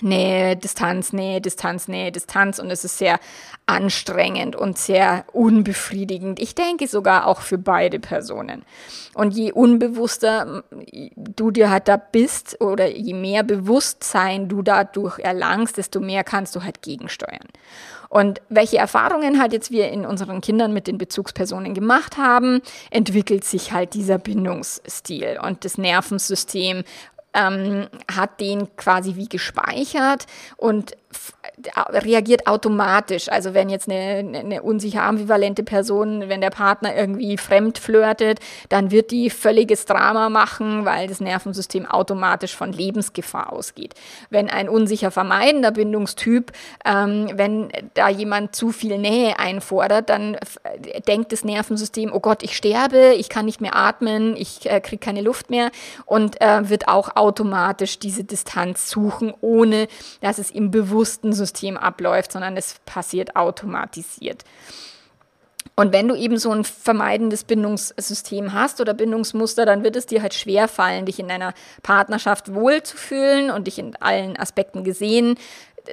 [0.00, 3.18] Nähe, Distanz, Nähe, Distanz, Nähe, Distanz und es ist sehr
[3.66, 6.40] anstrengend und sehr unbefriedigend.
[6.40, 8.62] Ich denke sogar auch für beide Personen.
[9.14, 10.62] Und je unbewusster
[11.16, 16.56] du dir halt da bist oder je mehr Bewusstsein du dadurch erlangst, desto mehr kannst
[16.56, 17.48] du halt gegensteuern.
[18.10, 23.44] Und welche Erfahrungen halt jetzt wir in unseren Kindern mit den Bezugspersonen gemacht haben, entwickelt
[23.44, 26.82] sich halt dieser Bindungsstil und das Nervensystem
[27.34, 30.96] ähm, hat den quasi wie gespeichert und
[31.90, 33.28] reagiert automatisch.
[33.28, 38.90] Also wenn jetzt eine, eine unsicher ambivalente Person, wenn der Partner irgendwie fremd flirtet, dann
[38.90, 43.94] wird die völliges Drama machen, weil das Nervensystem automatisch von Lebensgefahr ausgeht.
[44.30, 46.52] Wenn ein unsicher vermeidender Bindungstyp,
[46.84, 50.36] ähm, wenn da jemand zu viel Nähe einfordert, dann
[51.06, 55.04] denkt das Nervensystem, oh Gott, ich sterbe, ich kann nicht mehr atmen, ich äh, kriege
[55.04, 55.70] keine Luft mehr
[56.06, 59.88] und äh, wird auch automatisch diese Distanz suchen, ohne
[60.20, 64.44] dass es im bewussten System abläuft, sondern es passiert automatisiert.
[65.76, 70.20] Und wenn du eben so ein vermeidendes Bindungssystem hast oder Bindungsmuster, dann wird es dir
[70.20, 75.36] halt schwer fallen, dich in deiner Partnerschaft wohlzufühlen und dich in allen Aspekten gesehen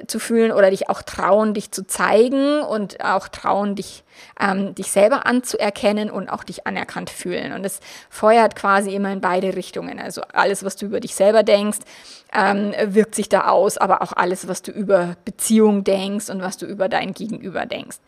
[0.06, 4.04] zu fühlen oder dich auch trauen, dich zu zeigen und auch trauen, dich,
[4.40, 7.52] ähm, dich selber anzuerkennen und auch dich anerkannt fühlen.
[7.52, 9.98] Und es feuert quasi immer in beide Richtungen.
[9.98, 11.78] Also alles, was du über dich selber denkst,
[12.32, 16.56] ähm, wirkt sich da aus, aber auch alles, was du über Beziehung denkst und was
[16.56, 17.98] du über dein Gegenüber denkst.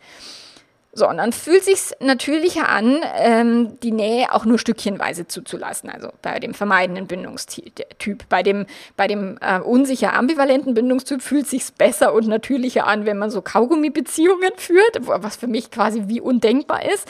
[0.93, 5.89] So, und dann fühlt sich natürlicher an, ähm, die Nähe auch nur stückchenweise zuzulassen.
[5.89, 8.25] Also bei dem vermeidenden Bindungstyp.
[8.27, 8.65] Bei dem,
[8.97, 13.41] bei dem äh, unsicher ambivalenten Bindungstyp fühlt sich besser und natürlicher an, wenn man so
[13.41, 17.07] Kaugummi-Beziehungen führt, was für mich quasi wie undenkbar ist.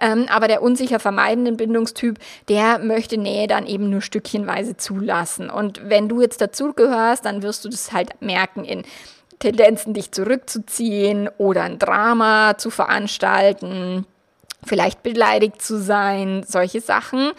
[0.00, 5.50] Ähm, aber der unsicher vermeidenden Bindungstyp, der möchte Nähe dann eben nur stückchenweise zulassen.
[5.50, 8.84] Und wenn du jetzt dazugehörst, dann wirst du das halt merken in
[9.38, 14.06] Tendenzen, dich zurückzuziehen oder ein Drama zu veranstalten,
[14.64, 17.32] vielleicht beleidigt zu sein, solche Sachen.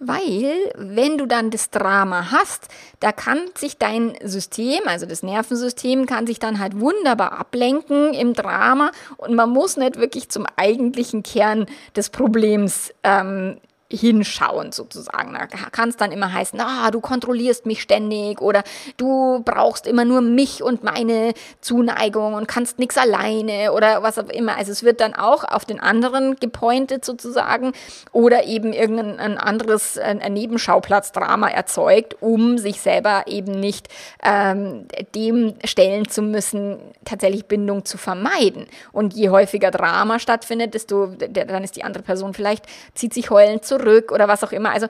[0.00, 2.68] Weil, wenn du dann das Drama hast,
[3.00, 8.34] da kann sich dein System, also das Nervensystem, kann sich dann halt wunderbar ablenken im
[8.34, 11.66] Drama und man muss nicht wirklich zum eigentlichen Kern
[11.96, 13.60] des Problems ähm,
[13.94, 15.34] hinschauen sozusagen.
[15.34, 18.62] Da kann es dann immer heißen, ah, du kontrollierst mich ständig oder
[18.96, 24.28] du brauchst immer nur mich und meine Zuneigung und kannst nichts alleine oder was auch
[24.28, 24.56] immer.
[24.56, 27.72] Also es wird dann auch auf den anderen gepointet sozusagen
[28.12, 33.88] oder eben irgendein anderes Nebenschauplatzdrama erzeugt, um sich selber eben nicht
[34.22, 38.66] ähm, dem stellen zu müssen, tatsächlich Bindung zu vermeiden.
[38.92, 43.64] Und je häufiger Drama stattfindet, desto dann ist die andere Person vielleicht, zieht sich heulend
[43.64, 44.70] zurück zurück oder was auch immer.
[44.70, 44.86] Also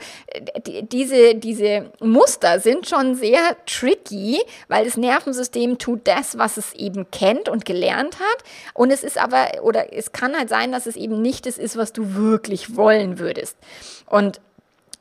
[0.67, 6.73] die, diese, diese Muster sind schon sehr tricky, weil das Nervensystem tut das, was es
[6.75, 8.45] eben kennt und gelernt hat.
[8.73, 11.77] Und es ist aber, oder es kann halt sein, dass es eben nicht das ist,
[11.77, 13.57] was du wirklich wollen würdest.
[14.07, 14.41] Und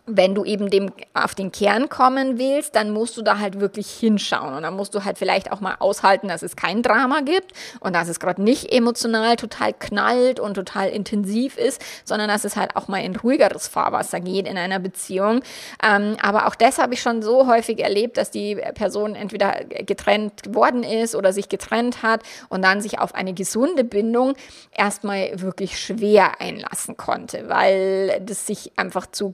[0.06, 3.90] wenn du eben dem auf den Kern kommen willst, dann musst du da halt wirklich
[3.90, 7.54] hinschauen und dann musst du halt vielleicht auch mal aushalten, dass es kein Drama gibt
[7.80, 12.58] und dass es gerade nicht emotional total knallt und total intensiv ist, sondern dass es
[12.58, 15.42] halt auch mal in ruhigeres Fahrwasser geht in einer Beziehung.
[15.82, 20.54] Ähm, aber auch das habe ich schon so häufig erlebt, dass die Person entweder getrennt
[20.54, 24.34] worden ist oder sich getrennt hat und dann sich auf eine gesunde Bindung
[24.72, 29.34] erstmal wirklich schwer einlassen konnte, weil das sich einfach zu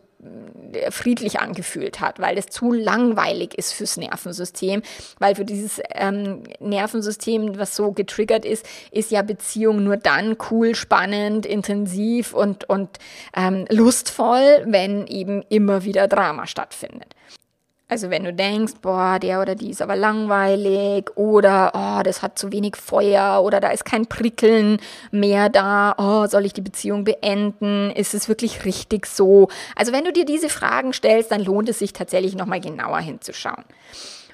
[0.90, 4.82] friedlich angefühlt hat, weil es zu langweilig ist fürs Nervensystem,
[5.18, 10.76] weil für dieses ähm, Nervensystem, was so getriggert ist, ist ja Beziehung nur dann cool,
[10.76, 12.90] spannend, intensiv und, und
[13.36, 17.16] ähm, lustvoll, wenn eben immer wieder Drama stattfindet.
[17.90, 22.38] Also wenn du denkst, boah, der oder die ist aber langweilig oder oh, das hat
[22.38, 24.78] zu wenig Feuer oder da ist kein Prickeln
[25.10, 27.90] mehr da, oh, soll ich die Beziehung beenden?
[27.90, 29.48] Ist es wirklich richtig so?
[29.76, 33.66] Also wenn du dir diese Fragen stellst, dann lohnt es sich tatsächlich nochmal genauer hinzuschauen.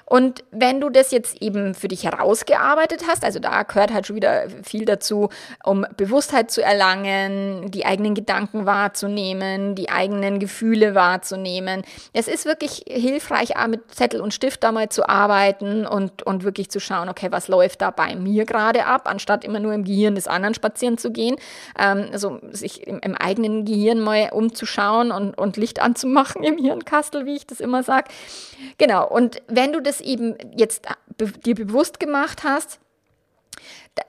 [0.08, 4.14] Und wenn du das jetzt eben für dich herausgearbeitet hast, also da gehört halt schon
[4.14, 5.30] wieder viel dazu,
[5.64, 11.82] um Bewusstheit zu erlangen, die eigenen Gedanken wahrzunehmen, die eigenen Gefühle wahrzunehmen.
[12.12, 16.70] Es ist wirklich hilfreich, mit Zettel und Stift da mal zu arbeiten und, und wirklich
[16.70, 20.14] zu schauen, okay, was läuft da bei mir gerade ab, anstatt immer nur im Gehirn
[20.14, 21.36] des anderen spazieren zu gehen.
[21.76, 27.26] Ähm, also sich im, im eigenen Gehirn mal umzuschauen und, und Licht anzumachen im Hirnkastel,
[27.26, 28.08] wie ich das immer sage.
[28.78, 30.86] Genau, und wenn du das das eben jetzt
[31.44, 32.80] dir bewusst gemacht hast,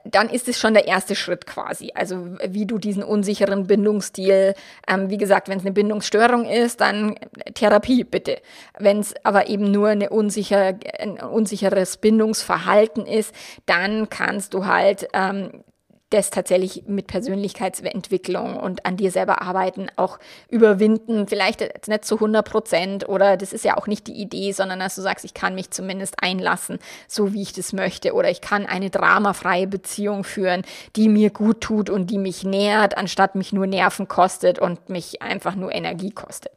[0.04, 1.92] dann ist es schon der erste Schritt quasi.
[1.94, 4.54] Also wie du diesen unsicheren Bindungsstil,
[4.86, 7.14] ähm, wie gesagt, wenn es eine Bindungsstörung ist, dann
[7.54, 8.38] Therapie bitte.
[8.78, 15.08] Wenn es aber eben nur eine unsicher, ein unsicheres Bindungsverhalten ist, dann kannst du halt
[15.14, 15.64] ähm,
[16.10, 20.18] das tatsächlich mit Persönlichkeitsentwicklung und an dir selber arbeiten auch
[20.48, 21.28] überwinden.
[21.28, 24.80] Vielleicht jetzt nicht zu 100 Prozent oder das ist ja auch nicht die Idee, sondern
[24.80, 28.14] dass du sagst, ich kann mich zumindest einlassen, so wie ich das möchte.
[28.14, 30.62] Oder ich kann eine dramafreie Beziehung führen,
[30.96, 35.20] die mir gut tut und die mich nährt, anstatt mich nur Nerven kostet und mich
[35.20, 36.52] einfach nur Energie kostet.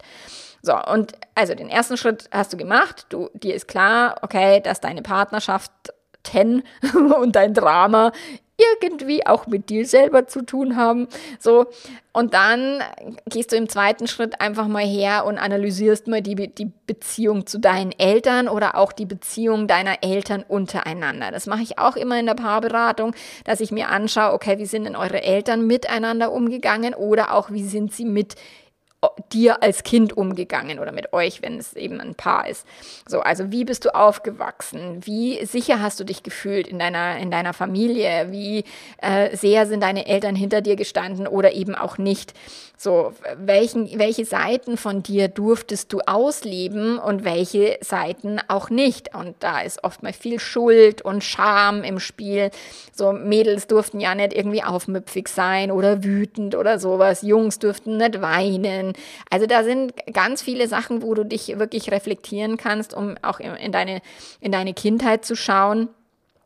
[0.62, 3.06] So, und also den ersten Schritt hast du gemacht.
[3.10, 5.72] Du, dir ist klar, okay, dass deine Partnerschaft
[6.22, 6.62] Ten
[7.20, 8.12] und dein Drama
[8.80, 11.08] irgendwie auch mit dir selber zu tun haben.
[11.38, 11.66] So.
[12.14, 12.82] Und dann
[13.26, 17.58] gehst du im zweiten Schritt einfach mal her und analysierst mal die, die Beziehung zu
[17.58, 21.30] deinen Eltern oder auch die Beziehung deiner Eltern untereinander.
[21.30, 24.84] Das mache ich auch immer in der Paarberatung, dass ich mir anschaue, okay, wie sind
[24.84, 28.36] denn eure Eltern miteinander umgegangen oder auch wie sind sie mit
[29.32, 32.66] dir als Kind umgegangen oder mit euch, wenn es eben ein Paar ist.
[33.06, 35.00] So, also wie bist du aufgewachsen?
[35.04, 38.28] Wie sicher hast du dich gefühlt in deiner, in deiner Familie?
[38.30, 38.64] Wie
[38.98, 42.34] äh, sehr sind deine Eltern hinter dir gestanden oder eben auch nicht?
[42.82, 49.14] So, welchen, welche Seiten von dir durftest du ausleben und welche Seiten auch nicht?
[49.14, 52.50] Und da ist oft mal viel Schuld und Scham im Spiel.
[52.92, 57.22] So, Mädels durften ja nicht irgendwie aufmüpfig sein oder wütend oder sowas.
[57.22, 58.91] Jungs durften nicht weinen.
[59.30, 63.72] Also da sind ganz viele Sachen, wo du dich wirklich reflektieren kannst, um auch in
[63.72, 64.02] deine,
[64.40, 65.88] in deine Kindheit zu schauen.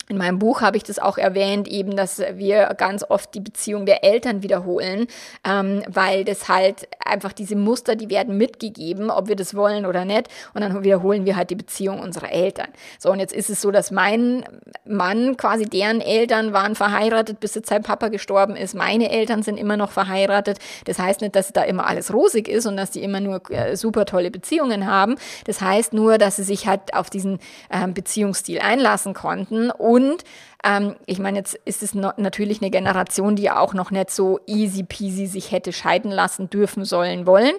[0.09, 3.87] In meinem Buch habe ich das auch erwähnt, eben, dass wir ganz oft die Beziehung
[3.87, 5.09] der Eltern wiederholen,
[5.45, 10.05] ähm, weil das halt einfach diese Muster, die werden mitgegeben, ob wir das wollen oder
[10.05, 12.69] nicht, und dann wiederholen wir halt die Beziehung unserer Eltern.
[13.01, 14.45] So, und jetzt ist es so, dass mein
[14.85, 18.77] Mann, quasi deren Eltern waren verheiratet, bis jetzt sein Papa gestorben ist.
[18.77, 20.59] Meine Eltern sind immer noch verheiratet.
[20.85, 23.77] Das heißt nicht, dass da immer alles rosig ist und dass die immer nur äh,
[23.77, 25.17] super tolle Beziehungen haben.
[25.47, 27.41] Das heißt nur, dass sie sich halt auf diesen
[27.71, 30.25] ähm, Beziehungsstil einlassen konnten und und
[30.65, 34.41] ähm, ich meine, jetzt ist es no natürlich eine Generation, die auch noch nicht so
[34.47, 37.55] easy peasy sich hätte scheiden lassen dürfen, sollen, wollen.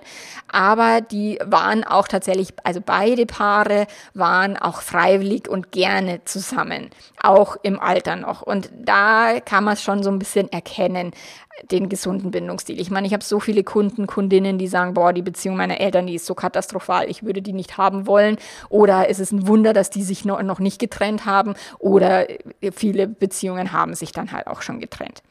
[0.52, 6.90] Aber die waren auch tatsächlich, also beide Paare waren auch freiwillig und gerne zusammen,
[7.22, 8.42] auch im Alter noch.
[8.42, 11.12] Und da kann man es schon so ein bisschen erkennen
[11.72, 12.80] den gesunden Bindungsstil.
[12.80, 16.08] Ich meine, ich habe so viele Kunden, Kundinnen, die sagen, boah, die Beziehung meiner Eltern,
[16.08, 18.38] die ist so katastrophal, ich würde die nicht haben wollen.
[18.70, 21.56] Oder ist es ein Wunder, dass die sich noch, nicht getrennt haben.
[21.80, 22.28] Oder
[22.88, 25.22] viele Beziehungen haben sich dann halt auch schon getrennt.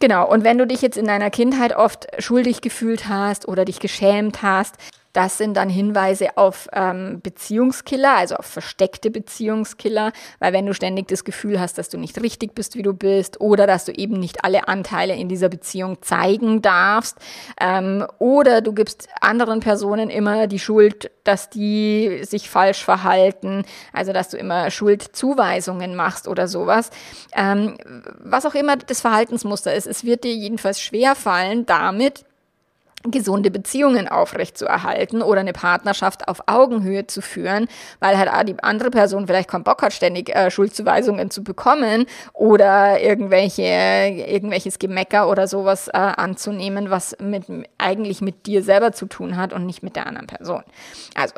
[0.00, 3.78] Genau, und wenn du dich jetzt in deiner Kindheit oft schuldig gefühlt hast oder dich
[3.78, 4.74] geschämt hast,
[5.14, 11.06] das sind dann Hinweise auf ähm, Beziehungskiller, also auf versteckte Beziehungskiller, weil wenn du ständig
[11.06, 14.18] das Gefühl hast, dass du nicht richtig bist, wie du bist, oder dass du eben
[14.18, 17.16] nicht alle Anteile in dieser Beziehung zeigen darfst,
[17.60, 24.12] ähm, oder du gibst anderen Personen immer die Schuld, dass die sich falsch verhalten, also
[24.12, 26.90] dass du immer Schuldzuweisungen machst oder sowas,
[27.34, 27.78] ähm,
[28.18, 32.24] was auch immer das Verhaltensmuster ist, es wird dir jedenfalls schwer fallen, damit
[33.04, 37.68] gesunde Beziehungen aufrechtzuerhalten oder eine Partnerschaft auf Augenhöhe zu führen,
[38.00, 43.00] weil halt die andere Person vielleicht keinen Bock hat, ständig äh, Schuldzuweisungen zu bekommen oder
[43.00, 47.44] irgendwelche, irgendwelches Gemecker oder sowas äh, anzunehmen, was mit,
[47.78, 50.62] eigentlich mit dir selber zu tun hat und nicht mit der anderen Person.
[51.14, 51.34] Also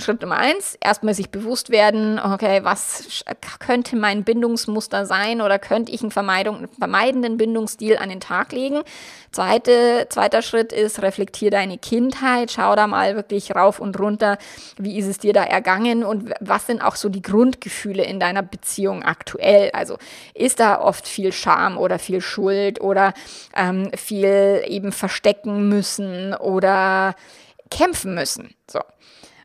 [0.00, 3.24] Schritt Nummer eins, erstmal sich bewusst werden, okay, was
[3.60, 8.82] könnte mein Bindungsmuster sein oder könnte ich einen, einen vermeidenden Bindungsstil an den Tag legen.
[9.30, 14.38] Zweite, zweiter Schritt ist, reflektier deine Kindheit, schau da mal wirklich rauf und runter,
[14.78, 18.42] wie ist es dir da ergangen und was sind auch so die Grundgefühle in deiner
[18.42, 19.70] Beziehung aktuell.
[19.74, 19.98] Also
[20.34, 23.14] ist da oft viel Scham oder viel Schuld oder
[23.56, 27.14] ähm, viel eben verstecken müssen oder
[27.70, 28.54] kämpfen müssen.
[28.68, 28.80] So.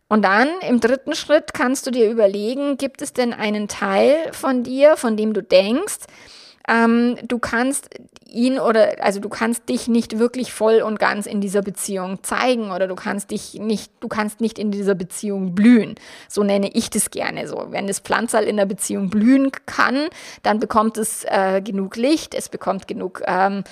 [0.10, 4.64] Und dann im dritten Schritt kannst du dir überlegen, gibt es denn einen Teil von
[4.64, 6.00] dir, von dem du denkst,
[6.70, 7.90] ähm, du kannst
[8.32, 12.72] ihn oder also du kannst dich nicht wirklich voll und ganz in dieser Beziehung zeigen
[12.72, 15.96] oder du kannst dich nicht, du kannst nicht in dieser Beziehung blühen.
[16.28, 17.68] So nenne ich das gerne so.
[17.70, 20.10] Wenn das Pflanzerl in der Beziehung blühen kann,
[20.44, 23.64] dann bekommt es äh, genug Licht, es bekommt genug ähm,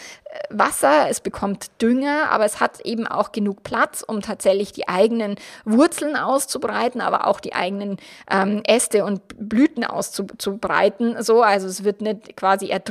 [0.50, 5.36] Wasser, es bekommt Dünger, aber es hat eben auch genug Platz, um tatsächlich die eigenen
[5.66, 7.98] Wurzeln auszubreiten, aber auch die eigenen
[8.30, 11.22] ähm, Äste und Blüten auszubreiten.
[11.24, 12.87] So, also es wird nicht quasi erdrückt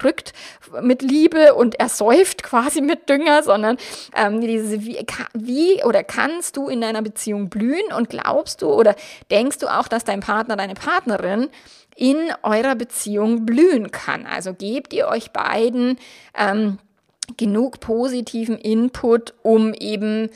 [0.82, 3.76] mit Liebe und ersäuft quasi mit Dünger, sondern
[4.14, 5.04] ähm, diese, wie,
[5.34, 8.94] wie oder kannst du in deiner Beziehung blühen und glaubst du oder
[9.30, 11.48] denkst du auch, dass dein Partner, deine Partnerin
[11.94, 14.26] in eurer Beziehung blühen kann?
[14.26, 15.98] Also gebt ihr euch beiden
[16.36, 16.78] ähm,
[17.36, 20.30] genug positiven Input, um eben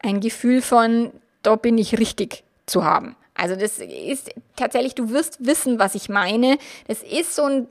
[0.00, 3.16] ein Gefühl von, da bin ich richtig zu haben.
[3.38, 6.58] Also das ist tatsächlich, du wirst wissen, was ich meine.
[6.88, 7.68] Das ist so ein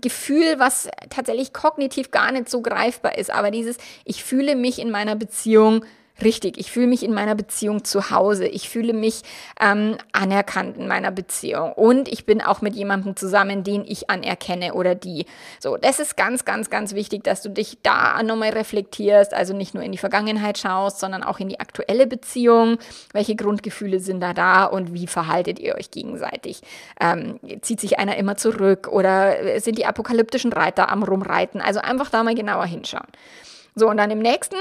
[0.00, 3.30] Gefühl, was tatsächlich kognitiv gar nicht so greifbar ist.
[3.30, 5.84] Aber dieses, ich fühle mich in meiner Beziehung
[6.22, 6.58] richtig.
[6.58, 8.46] Ich fühle mich in meiner Beziehung zu Hause.
[8.46, 9.22] Ich fühle mich
[9.60, 11.72] ähm, anerkannt in meiner Beziehung.
[11.72, 15.26] Und ich bin auch mit jemandem zusammen, den ich anerkenne oder die.
[15.60, 19.34] So, das ist ganz, ganz, ganz wichtig, dass du dich da nochmal reflektierst.
[19.34, 22.78] Also nicht nur in die Vergangenheit schaust, sondern auch in die aktuelle Beziehung.
[23.12, 26.60] Welche Grundgefühle sind da da und wie verhaltet ihr euch gegenseitig?
[27.00, 31.60] Ähm, zieht sich einer immer zurück oder sind die apokalyptischen Reiter am Rumreiten?
[31.60, 33.08] Also einfach da mal genauer hinschauen.
[33.74, 34.56] So, und dann im nächsten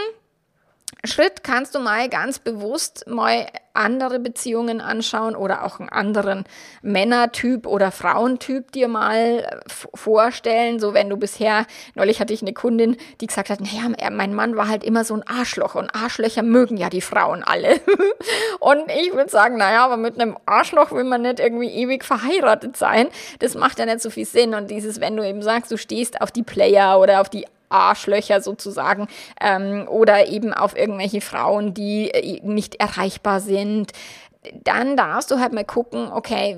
[1.05, 6.45] Schritt kannst du mal ganz bewusst mal andere Beziehungen anschauen oder auch einen anderen
[6.81, 10.79] Männertyp oder Frauentyp dir mal vorstellen.
[10.79, 11.65] So wenn du bisher,
[11.95, 15.15] neulich hatte ich eine Kundin, die gesagt hat, naja, mein Mann war halt immer so
[15.15, 17.79] ein Arschloch und Arschlöcher mögen ja die Frauen alle.
[18.59, 22.77] und ich würde sagen, naja, aber mit einem Arschloch will man nicht irgendwie ewig verheiratet
[22.77, 23.07] sein.
[23.39, 24.53] Das macht ja nicht so viel Sinn.
[24.53, 28.41] Und dieses, wenn du eben sagst, du stehst auf die Player oder auf die Arschlöcher
[28.41, 29.07] sozusagen
[29.41, 33.91] ähm, oder eben auf irgendwelche Frauen, die äh, nicht erreichbar sind,
[34.63, 36.57] dann darfst du halt mal gucken, okay,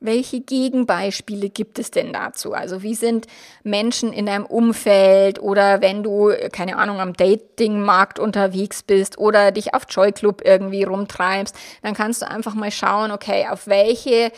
[0.00, 2.54] welche Gegenbeispiele gibt es denn dazu?
[2.54, 3.26] Also wie sind
[3.62, 9.74] Menschen in deinem Umfeld oder wenn du, keine Ahnung, am Datingmarkt unterwegs bist oder dich
[9.74, 14.32] auf Joy Club irgendwie rumtreibst, dann kannst du einfach mal schauen, okay, auf welche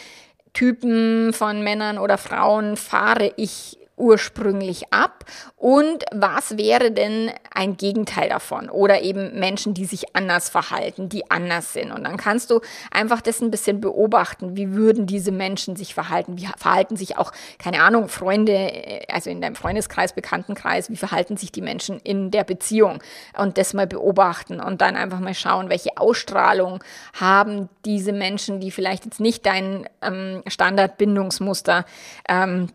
[0.53, 5.25] Typen von Männern oder Frauen fahre ich ursprünglich ab?
[5.57, 8.69] Und was wäre denn ein Gegenteil davon?
[8.69, 11.93] Oder eben Menschen, die sich anders verhalten, die anders sind.
[11.93, 16.37] Und dann kannst du einfach das ein bisschen beobachten, wie würden diese Menschen sich verhalten,
[16.37, 21.37] wie verhalten sich auch, keine Ahnung, Freunde, äh, also in deinem Freundeskreis, Bekanntenkreis, wie verhalten
[21.37, 23.01] sich die Menschen in der Beziehung?
[23.39, 26.83] Und das mal beobachten und dann einfach mal schauen, welche Ausstrahlung
[27.13, 31.85] haben diese Menschen, die vielleicht jetzt nicht dein ähm, Standardbindungsmuster
[32.29, 32.69] ähm,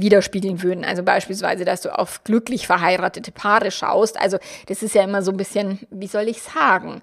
[0.00, 0.84] widerspiegeln würden.
[0.84, 4.20] Also beispielsweise, dass du auf glücklich verheiratete Paare schaust.
[4.20, 7.00] Also das ist ja immer so ein bisschen, wie soll ich sagen?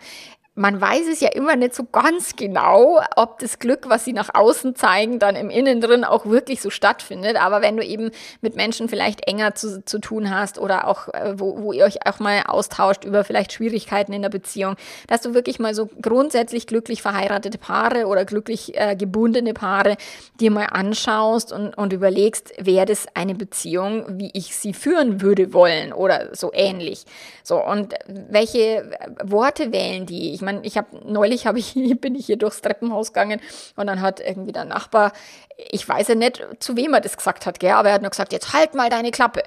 [0.53, 4.31] Man weiß es ja immer nicht so ganz genau, ob das Glück, was sie nach
[4.33, 7.41] außen zeigen, dann im Innen drin auch wirklich so stattfindet.
[7.41, 11.39] Aber wenn du eben mit Menschen vielleicht enger zu, zu tun hast oder auch, äh,
[11.39, 14.75] wo, wo ihr euch auch mal austauscht über vielleicht Schwierigkeiten in der Beziehung,
[15.07, 19.95] dass du wirklich mal so grundsätzlich glücklich verheiratete Paare oder glücklich äh, gebundene Paare
[20.41, 25.53] dir mal anschaust und, und überlegst, wäre das eine Beziehung, wie ich sie führen würde
[25.53, 27.05] wollen oder so ähnlich.
[27.43, 28.91] So, und welche
[29.23, 30.33] Worte wählen die?
[30.33, 33.41] Ich meine, ich habe neulich habe ich bin ich hier durchs Treppenhaus gegangen
[33.75, 35.13] und dann hat irgendwie der Nachbar,
[35.57, 38.11] ich weiß ja nicht, zu wem er das gesagt hat, gell, aber er hat nur
[38.11, 39.43] gesagt, jetzt halt mal deine Klappe.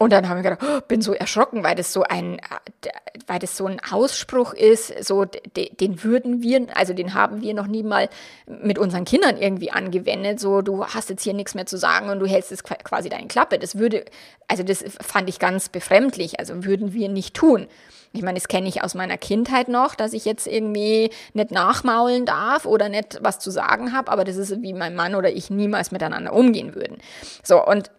[0.00, 2.40] Und dann habe ich gedacht, oh, bin so erschrocken, weil das so ein,
[3.26, 7.66] weil das so ein Ausspruch ist, so den würden wir, also den haben wir noch
[7.66, 8.08] nie mal
[8.46, 10.40] mit unseren Kindern irgendwie angewendet.
[10.40, 13.28] So, du hast jetzt hier nichts mehr zu sagen und du hältst jetzt quasi deine
[13.28, 13.58] Klappe.
[13.58, 14.06] Das würde,
[14.48, 16.40] also das fand ich ganz befremdlich.
[16.40, 17.66] Also würden wir nicht tun.
[18.14, 22.24] Ich meine, das kenne ich aus meiner Kindheit noch, dass ich jetzt irgendwie nicht nachmaulen
[22.24, 25.50] darf oder nicht was zu sagen habe, aber das ist wie mein Mann oder ich
[25.50, 26.96] niemals miteinander umgehen würden.
[27.42, 27.90] So, und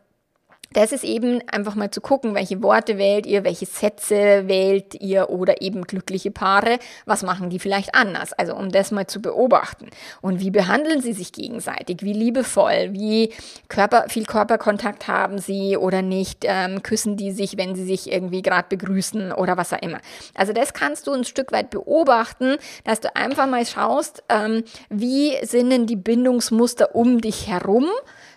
[0.73, 5.29] das ist eben einfach mal zu gucken, welche Worte wählt ihr, welche Sätze wählt ihr
[5.29, 8.33] oder eben glückliche Paare, was machen die vielleicht anders.
[8.33, 9.89] Also um das mal zu beobachten.
[10.21, 13.33] Und wie behandeln sie sich gegenseitig, wie liebevoll, wie
[13.67, 18.41] Körper, viel Körperkontakt haben sie oder nicht, ähm, küssen die sich, wenn sie sich irgendwie
[18.41, 19.99] gerade begrüßen oder was auch immer.
[20.35, 25.35] Also das kannst du ein Stück weit beobachten, dass du einfach mal schaust, ähm, wie
[25.45, 27.87] sind denn die Bindungsmuster um dich herum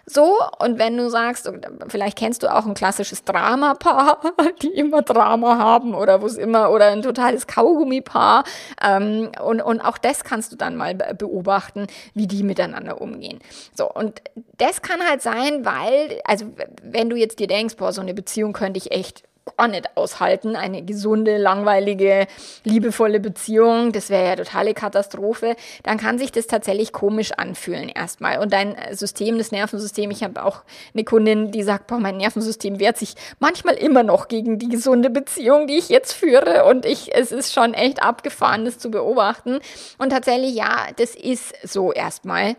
[0.07, 1.51] so, und wenn du sagst,
[1.89, 4.21] vielleicht kennst du auch ein klassisches Dramapaar,
[4.63, 8.45] die immer Drama haben oder wo es immer, oder ein totales Kaugummipaar.
[8.83, 13.39] Ähm, und, und auch das kannst du dann mal beobachten, wie die miteinander umgehen.
[13.75, 14.21] So, und
[14.59, 16.47] das kann halt sein, weil, also
[16.83, 19.25] wenn du jetzt dir denkst, boah, so eine Beziehung könnte ich echt
[19.57, 20.57] gar nicht aushalten.
[20.57, 22.27] Eine gesunde, langweilige,
[22.65, 25.57] liebevolle Beziehung, das wäre ja totale Katastrophe.
[25.83, 28.39] Dann kann sich das tatsächlich komisch anfühlen erstmal.
[28.39, 30.63] Und dein System, das Nervensystem, ich habe auch
[30.95, 35.11] eine Kundin, die sagt, boah, mein Nervensystem wehrt sich manchmal immer noch gegen die gesunde
[35.11, 36.65] Beziehung, die ich jetzt führe.
[36.65, 39.61] Und ich, es ist schon echt abgefahren, das zu beobachten.
[39.99, 42.57] Und tatsächlich, ja, das ist so erstmal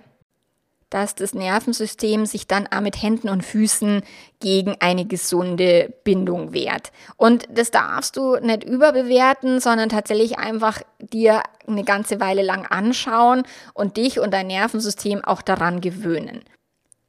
[0.95, 4.01] dass das Nervensystem sich dann auch mit Händen und Füßen
[4.39, 6.93] gegen eine gesunde Bindung wehrt.
[7.17, 13.43] Und das darfst du nicht überbewerten, sondern tatsächlich einfach dir eine ganze Weile lang anschauen
[13.73, 16.45] und dich und dein Nervensystem auch daran gewöhnen.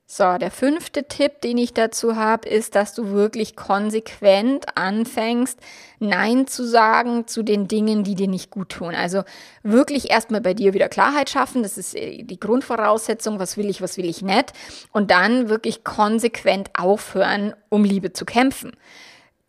[0.09, 5.59] So, der fünfte Tipp, den ich dazu habe, ist, dass du wirklich konsequent anfängst,
[5.99, 8.95] Nein zu sagen zu den Dingen, die dir nicht gut tun.
[8.95, 9.25] Also
[9.65, 11.65] wirklich erstmal bei dir wieder Klarheit schaffen.
[11.65, 13.41] Das ist äh, die Grundvoraussetzung.
[13.41, 14.53] Was will ich, was will ich nicht?
[14.93, 18.77] Und dann wirklich konsequent aufhören, um Liebe zu kämpfen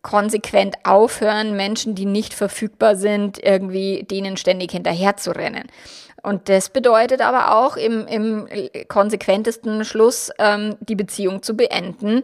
[0.02, 5.68] konsequent aufhören, Menschen, die nicht verfügbar sind, irgendwie denen ständig hinterher zu rennen.
[6.22, 8.48] Und das bedeutet aber auch im, im
[8.88, 12.22] konsequentesten Schluss ähm, die Beziehung zu beenden,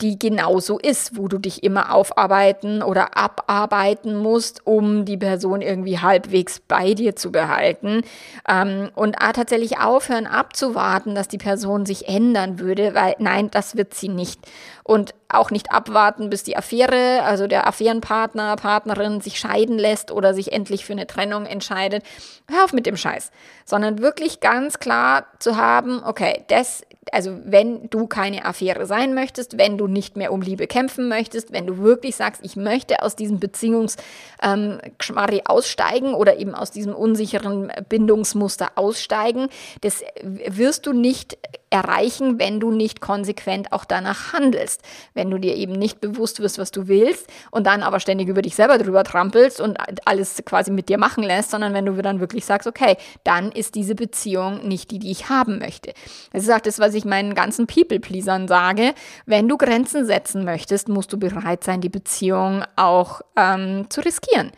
[0.00, 5.98] die genauso ist, wo du dich immer aufarbeiten oder abarbeiten musst, um die Person irgendwie
[5.98, 8.02] halbwegs bei dir zu behalten.
[8.48, 13.94] Ähm, und tatsächlich aufhören abzuwarten, dass die Person sich ändern würde, weil nein, das wird
[13.94, 14.40] sie nicht.
[14.82, 20.34] Und auch nicht abwarten, bis die Affäre, also der Affärenpartner, Partnerin sich scheiden lässt oder
[20.34, 22.02] sich endlich für eine Trennung entscheidet.
[22.50, 23.30] Hör auf mit dem Scheiß.
[23.64, 26.82] Sondern wirklich ganz klar zu haben, okay, das
[27.12, 31.52] also wenn du keine Affäre sein möchtest, wenn du nicht mehr um Liebe kämpfen möchtest,
[31.52, 36.94] wenn du wirklich sagst, ich möchte aus diesem Beziehungsgeschmarri ähm, aussteigen oder eben aus diesem
[36.94, 39.48] unsicheren Bindungsmuster aussteigen,
[39.80, 41.38] das wirst du nicht
[41.70, 44.82] erreichen, wenn du nicht konsequent auch danach handelst.
[45.14, 48.42] Wenn du dir eben nicht bewusst wirst, was du willst und dann aber ständig über
[48.42, 52.20] dich selber drüber trampelst und alles quasi mit dir machen lässt, sondern wenn du dann
[52.20, 55.92] wirklich sagst, okay, dann ist diese Beziehung nicht die, die ich haben möchte.
[56.32, 58.94] Das ist auch das, was ich meinen ganzen People-Pleasern sage.
[59.26, 64.50] Wenn du Grenzen setzen möchtest, musst du bereit sein, die Beziehung auch ähm, zu riskieren.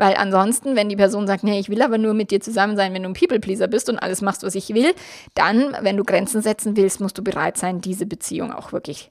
[0.00, 2.94] Weil ansonsten, wenn die Person sagt, nee, ich will aber nur mit dir zusammen sein,
[2.94, 4.94] wenn du ein People-Pleaser bist und alles machst, was ich will,
[5.34, 9.10] dann, wenn du Grenzen setzen willst, musst du bereit sein, diese Beziehung auch wirklich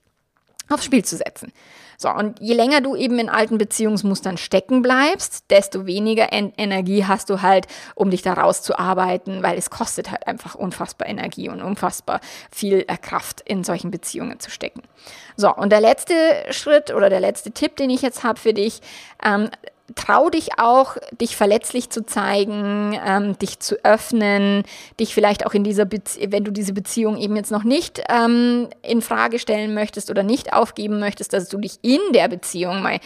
[0.67, 1.53] aufs Spiel zu setzen.
[1.99, 7.05] So, und je länger du eben in alten Beziehungsmustern stecken bleibst, desto weniger en Energie
[7.05, 11.61] hast du halt, um dich da rauszuarbeiten, weil es kostet halt einfach unfassbar Energie und
[11.61, 12.19] unfassbar
[12.51, 14.81] viel äh, Kraft in solchen Beziehungen zu stecken.
[15.37, 16.15] So, und der letzte
[16.49, 18.81] Schritt oder der letzte Tipp, den ich jetzt habe für dich,
[19.23, 19.49] ähm,
[19.95, 24.63] trau dich auch, dich verletzlich zu zeigen, ähm, dich zu öffnen,
[24.99, 28.67] dich vielleicht auch in dieser, Bezie wenn du diese Beziehung eben jetzt noch nicht ähm,
[28.81, 32.99] in Frage stellen möchtest oder nicht aufgeben möchtest, dass du dich in der Beziehung mal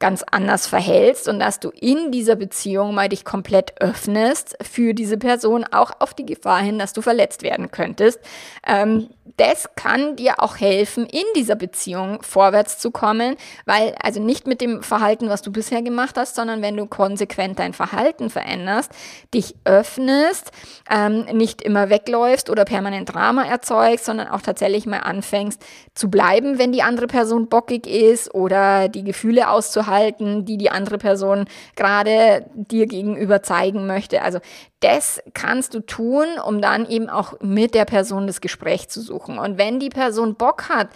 [0.00, 5.18] ganz anders verhältst und dass du in dieser Beziehung mal dich komplett öffnest für diese
[5.18, 8.18] Person, auch auf die Gefahr hin, dass du verletzt werden könntest.
[8.66, 13.36] Ähm, das kann dir auch helfen, in dieser Beziehung vorwärts zu kommen,
[13.66, 17.58] weil also nicht mit dem Verhalten, was du bisher gemacht hast, sondern wenn du konsequent
[17.58, 18.92] dein Verhalten veränderst,
[19.32, 20.50] dich öffnest,
[20.90, 25.62] ähm, nicht immer wegläufst oder permanent Drama erzeugst, sondern auch tatsächlich mal anfängst
[25.94, 30.98] zu bleiben, wenn die andere Person bockig ist oder die Gefühle auszuhalten die die andere
[30.98, 34.22] Person gerade dir gegenüber zeigen möchte.
[34.22, 34.40] Also
[34.80, 39.38] das kannst du tun, um dann eben auch mit der Person das Gespräch zu suchen.
[39.38, 40.88] Und wenn die Person Bock hat,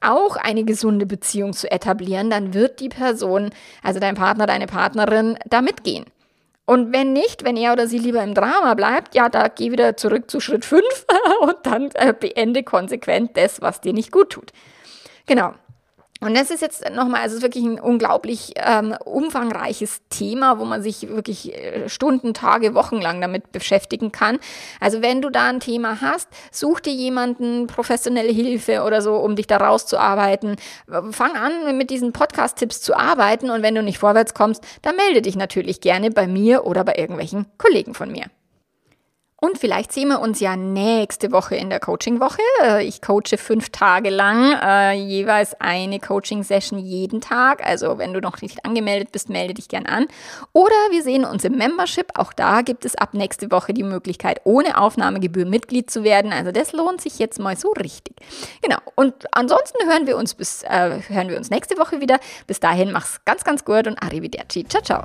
[0.00, 3.50] auch eine gesunde Beziehung zu etablieren, dann wird die Person,
[3.82, 6.06] also dein Partner, deine Partnerin, da mitgehen.
[6.66, 9.96] Und wenn nicht, wenn er oder sie lieber im Drama bleibt, ja, da geh wieder
[9.96, 10.84] zurück zu Schritt 5
[11.40, 14.52] und dann äh, beende konsequent das, was dir nicht gut tut.
[15.26, 15.54] Genau.
[16.20, 21.08] Und das ist jetzt nochmal, also wirklich ein unglaublich ähm, umfangreiches Thema, wo man sich
[21.08, 24.38] wirklich äh, Stunden, Tage, Wochen lang damit beschäftigen kann.
[24.80, 29.34] Also wenn du da ein Thema hast, such dir jemanden, professionelle Hilfe oder so, um
[29.34, 30.56] dich da rauszuarbeiten.
[31.10, 35.22] Fang an, mit diesen Podcast-Tipps zu arbeiten und wenn du nicht vorwärts kommst, dann melde
[35.22, 38.26] dich natürlich gerne bei mir oder bei irgendwelchen Kollegen von mir.
[39.40, 42.42] Und vielleicht sehen wir uns ja nächste Woche in der Coaching-Woche.
[42.62, 47.66] Äh, ich coache fünf Tage lang, äh, jeweils eine Coaching-Session jeden Tag.
[47.66, 50.06] Also wenn du noch nicht angemeldet bist, melde dich gern an.
[50.52, 52.18] Oder wir sehen uns im Membership.
[52.18, 56.32] Auch da gibt es ab nächste Woche die Möglichkeit, ohne Aufnahmegebühr Mitglied zu werden.
[56.32, 58.16] Also das lohnt sich jetzt mal so richtig.
[58.60, 58.78] Genau.
[58.94, 62.20] Und ansonsten hören wir uns bis äh, hören wir uns nächste Woche wieder.
[62.46, 64.64] Bis dahin mach's ganz, ganz gut und arrivederci.
[64.64, 65.04] Ciao, ciao.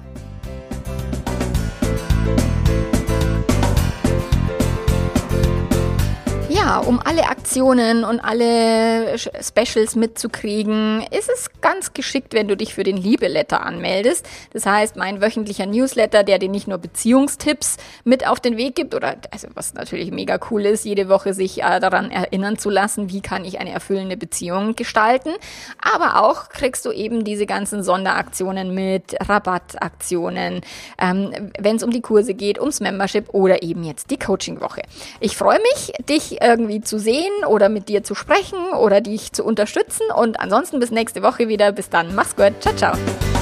[6.65, 12.83] Um alle Aktionen und alle Specials mitzukriegen, ist es ganz geschickt, wenn du dich für
[12.83, 14.25] den Liebeletter anmeldest.
[14.51, 18.95] Das heißt, mein wöchentlicher Newsletter, der dir nicht nur Beziehungstipps mit auf den Weg gibt
[18.95, 23.11] oder also was natürlich mega cool ist, jede Woche sich äh, daran erinnern zu lassen,
[23.11, 25.33] wie kann ich eine erfüllende Beziehung gestalten,
[25.79, 30.61] aber auch kriegst du eben diese ganzen Sonderaktionen mit Rabattaktionen,
[30.99, 34.81] ähm, wenn es um die Kurse geht, ums Membership oder eben jetzt die Coachingwoche.
[35.19, 39.33] Ich freue mich, dich äh, irgendwie zu sehen oder mit dir zu sprechen oder dich
[39.33, 40.03] zu unterstützen.
[40.15, 41.71] Und ansonsten bis nächste Woche wieder.
[41.73, 42.15] Bis dann.
[42.15, 42.53] Mach's gut.
[42.61, 43.34] Ciao, ciao.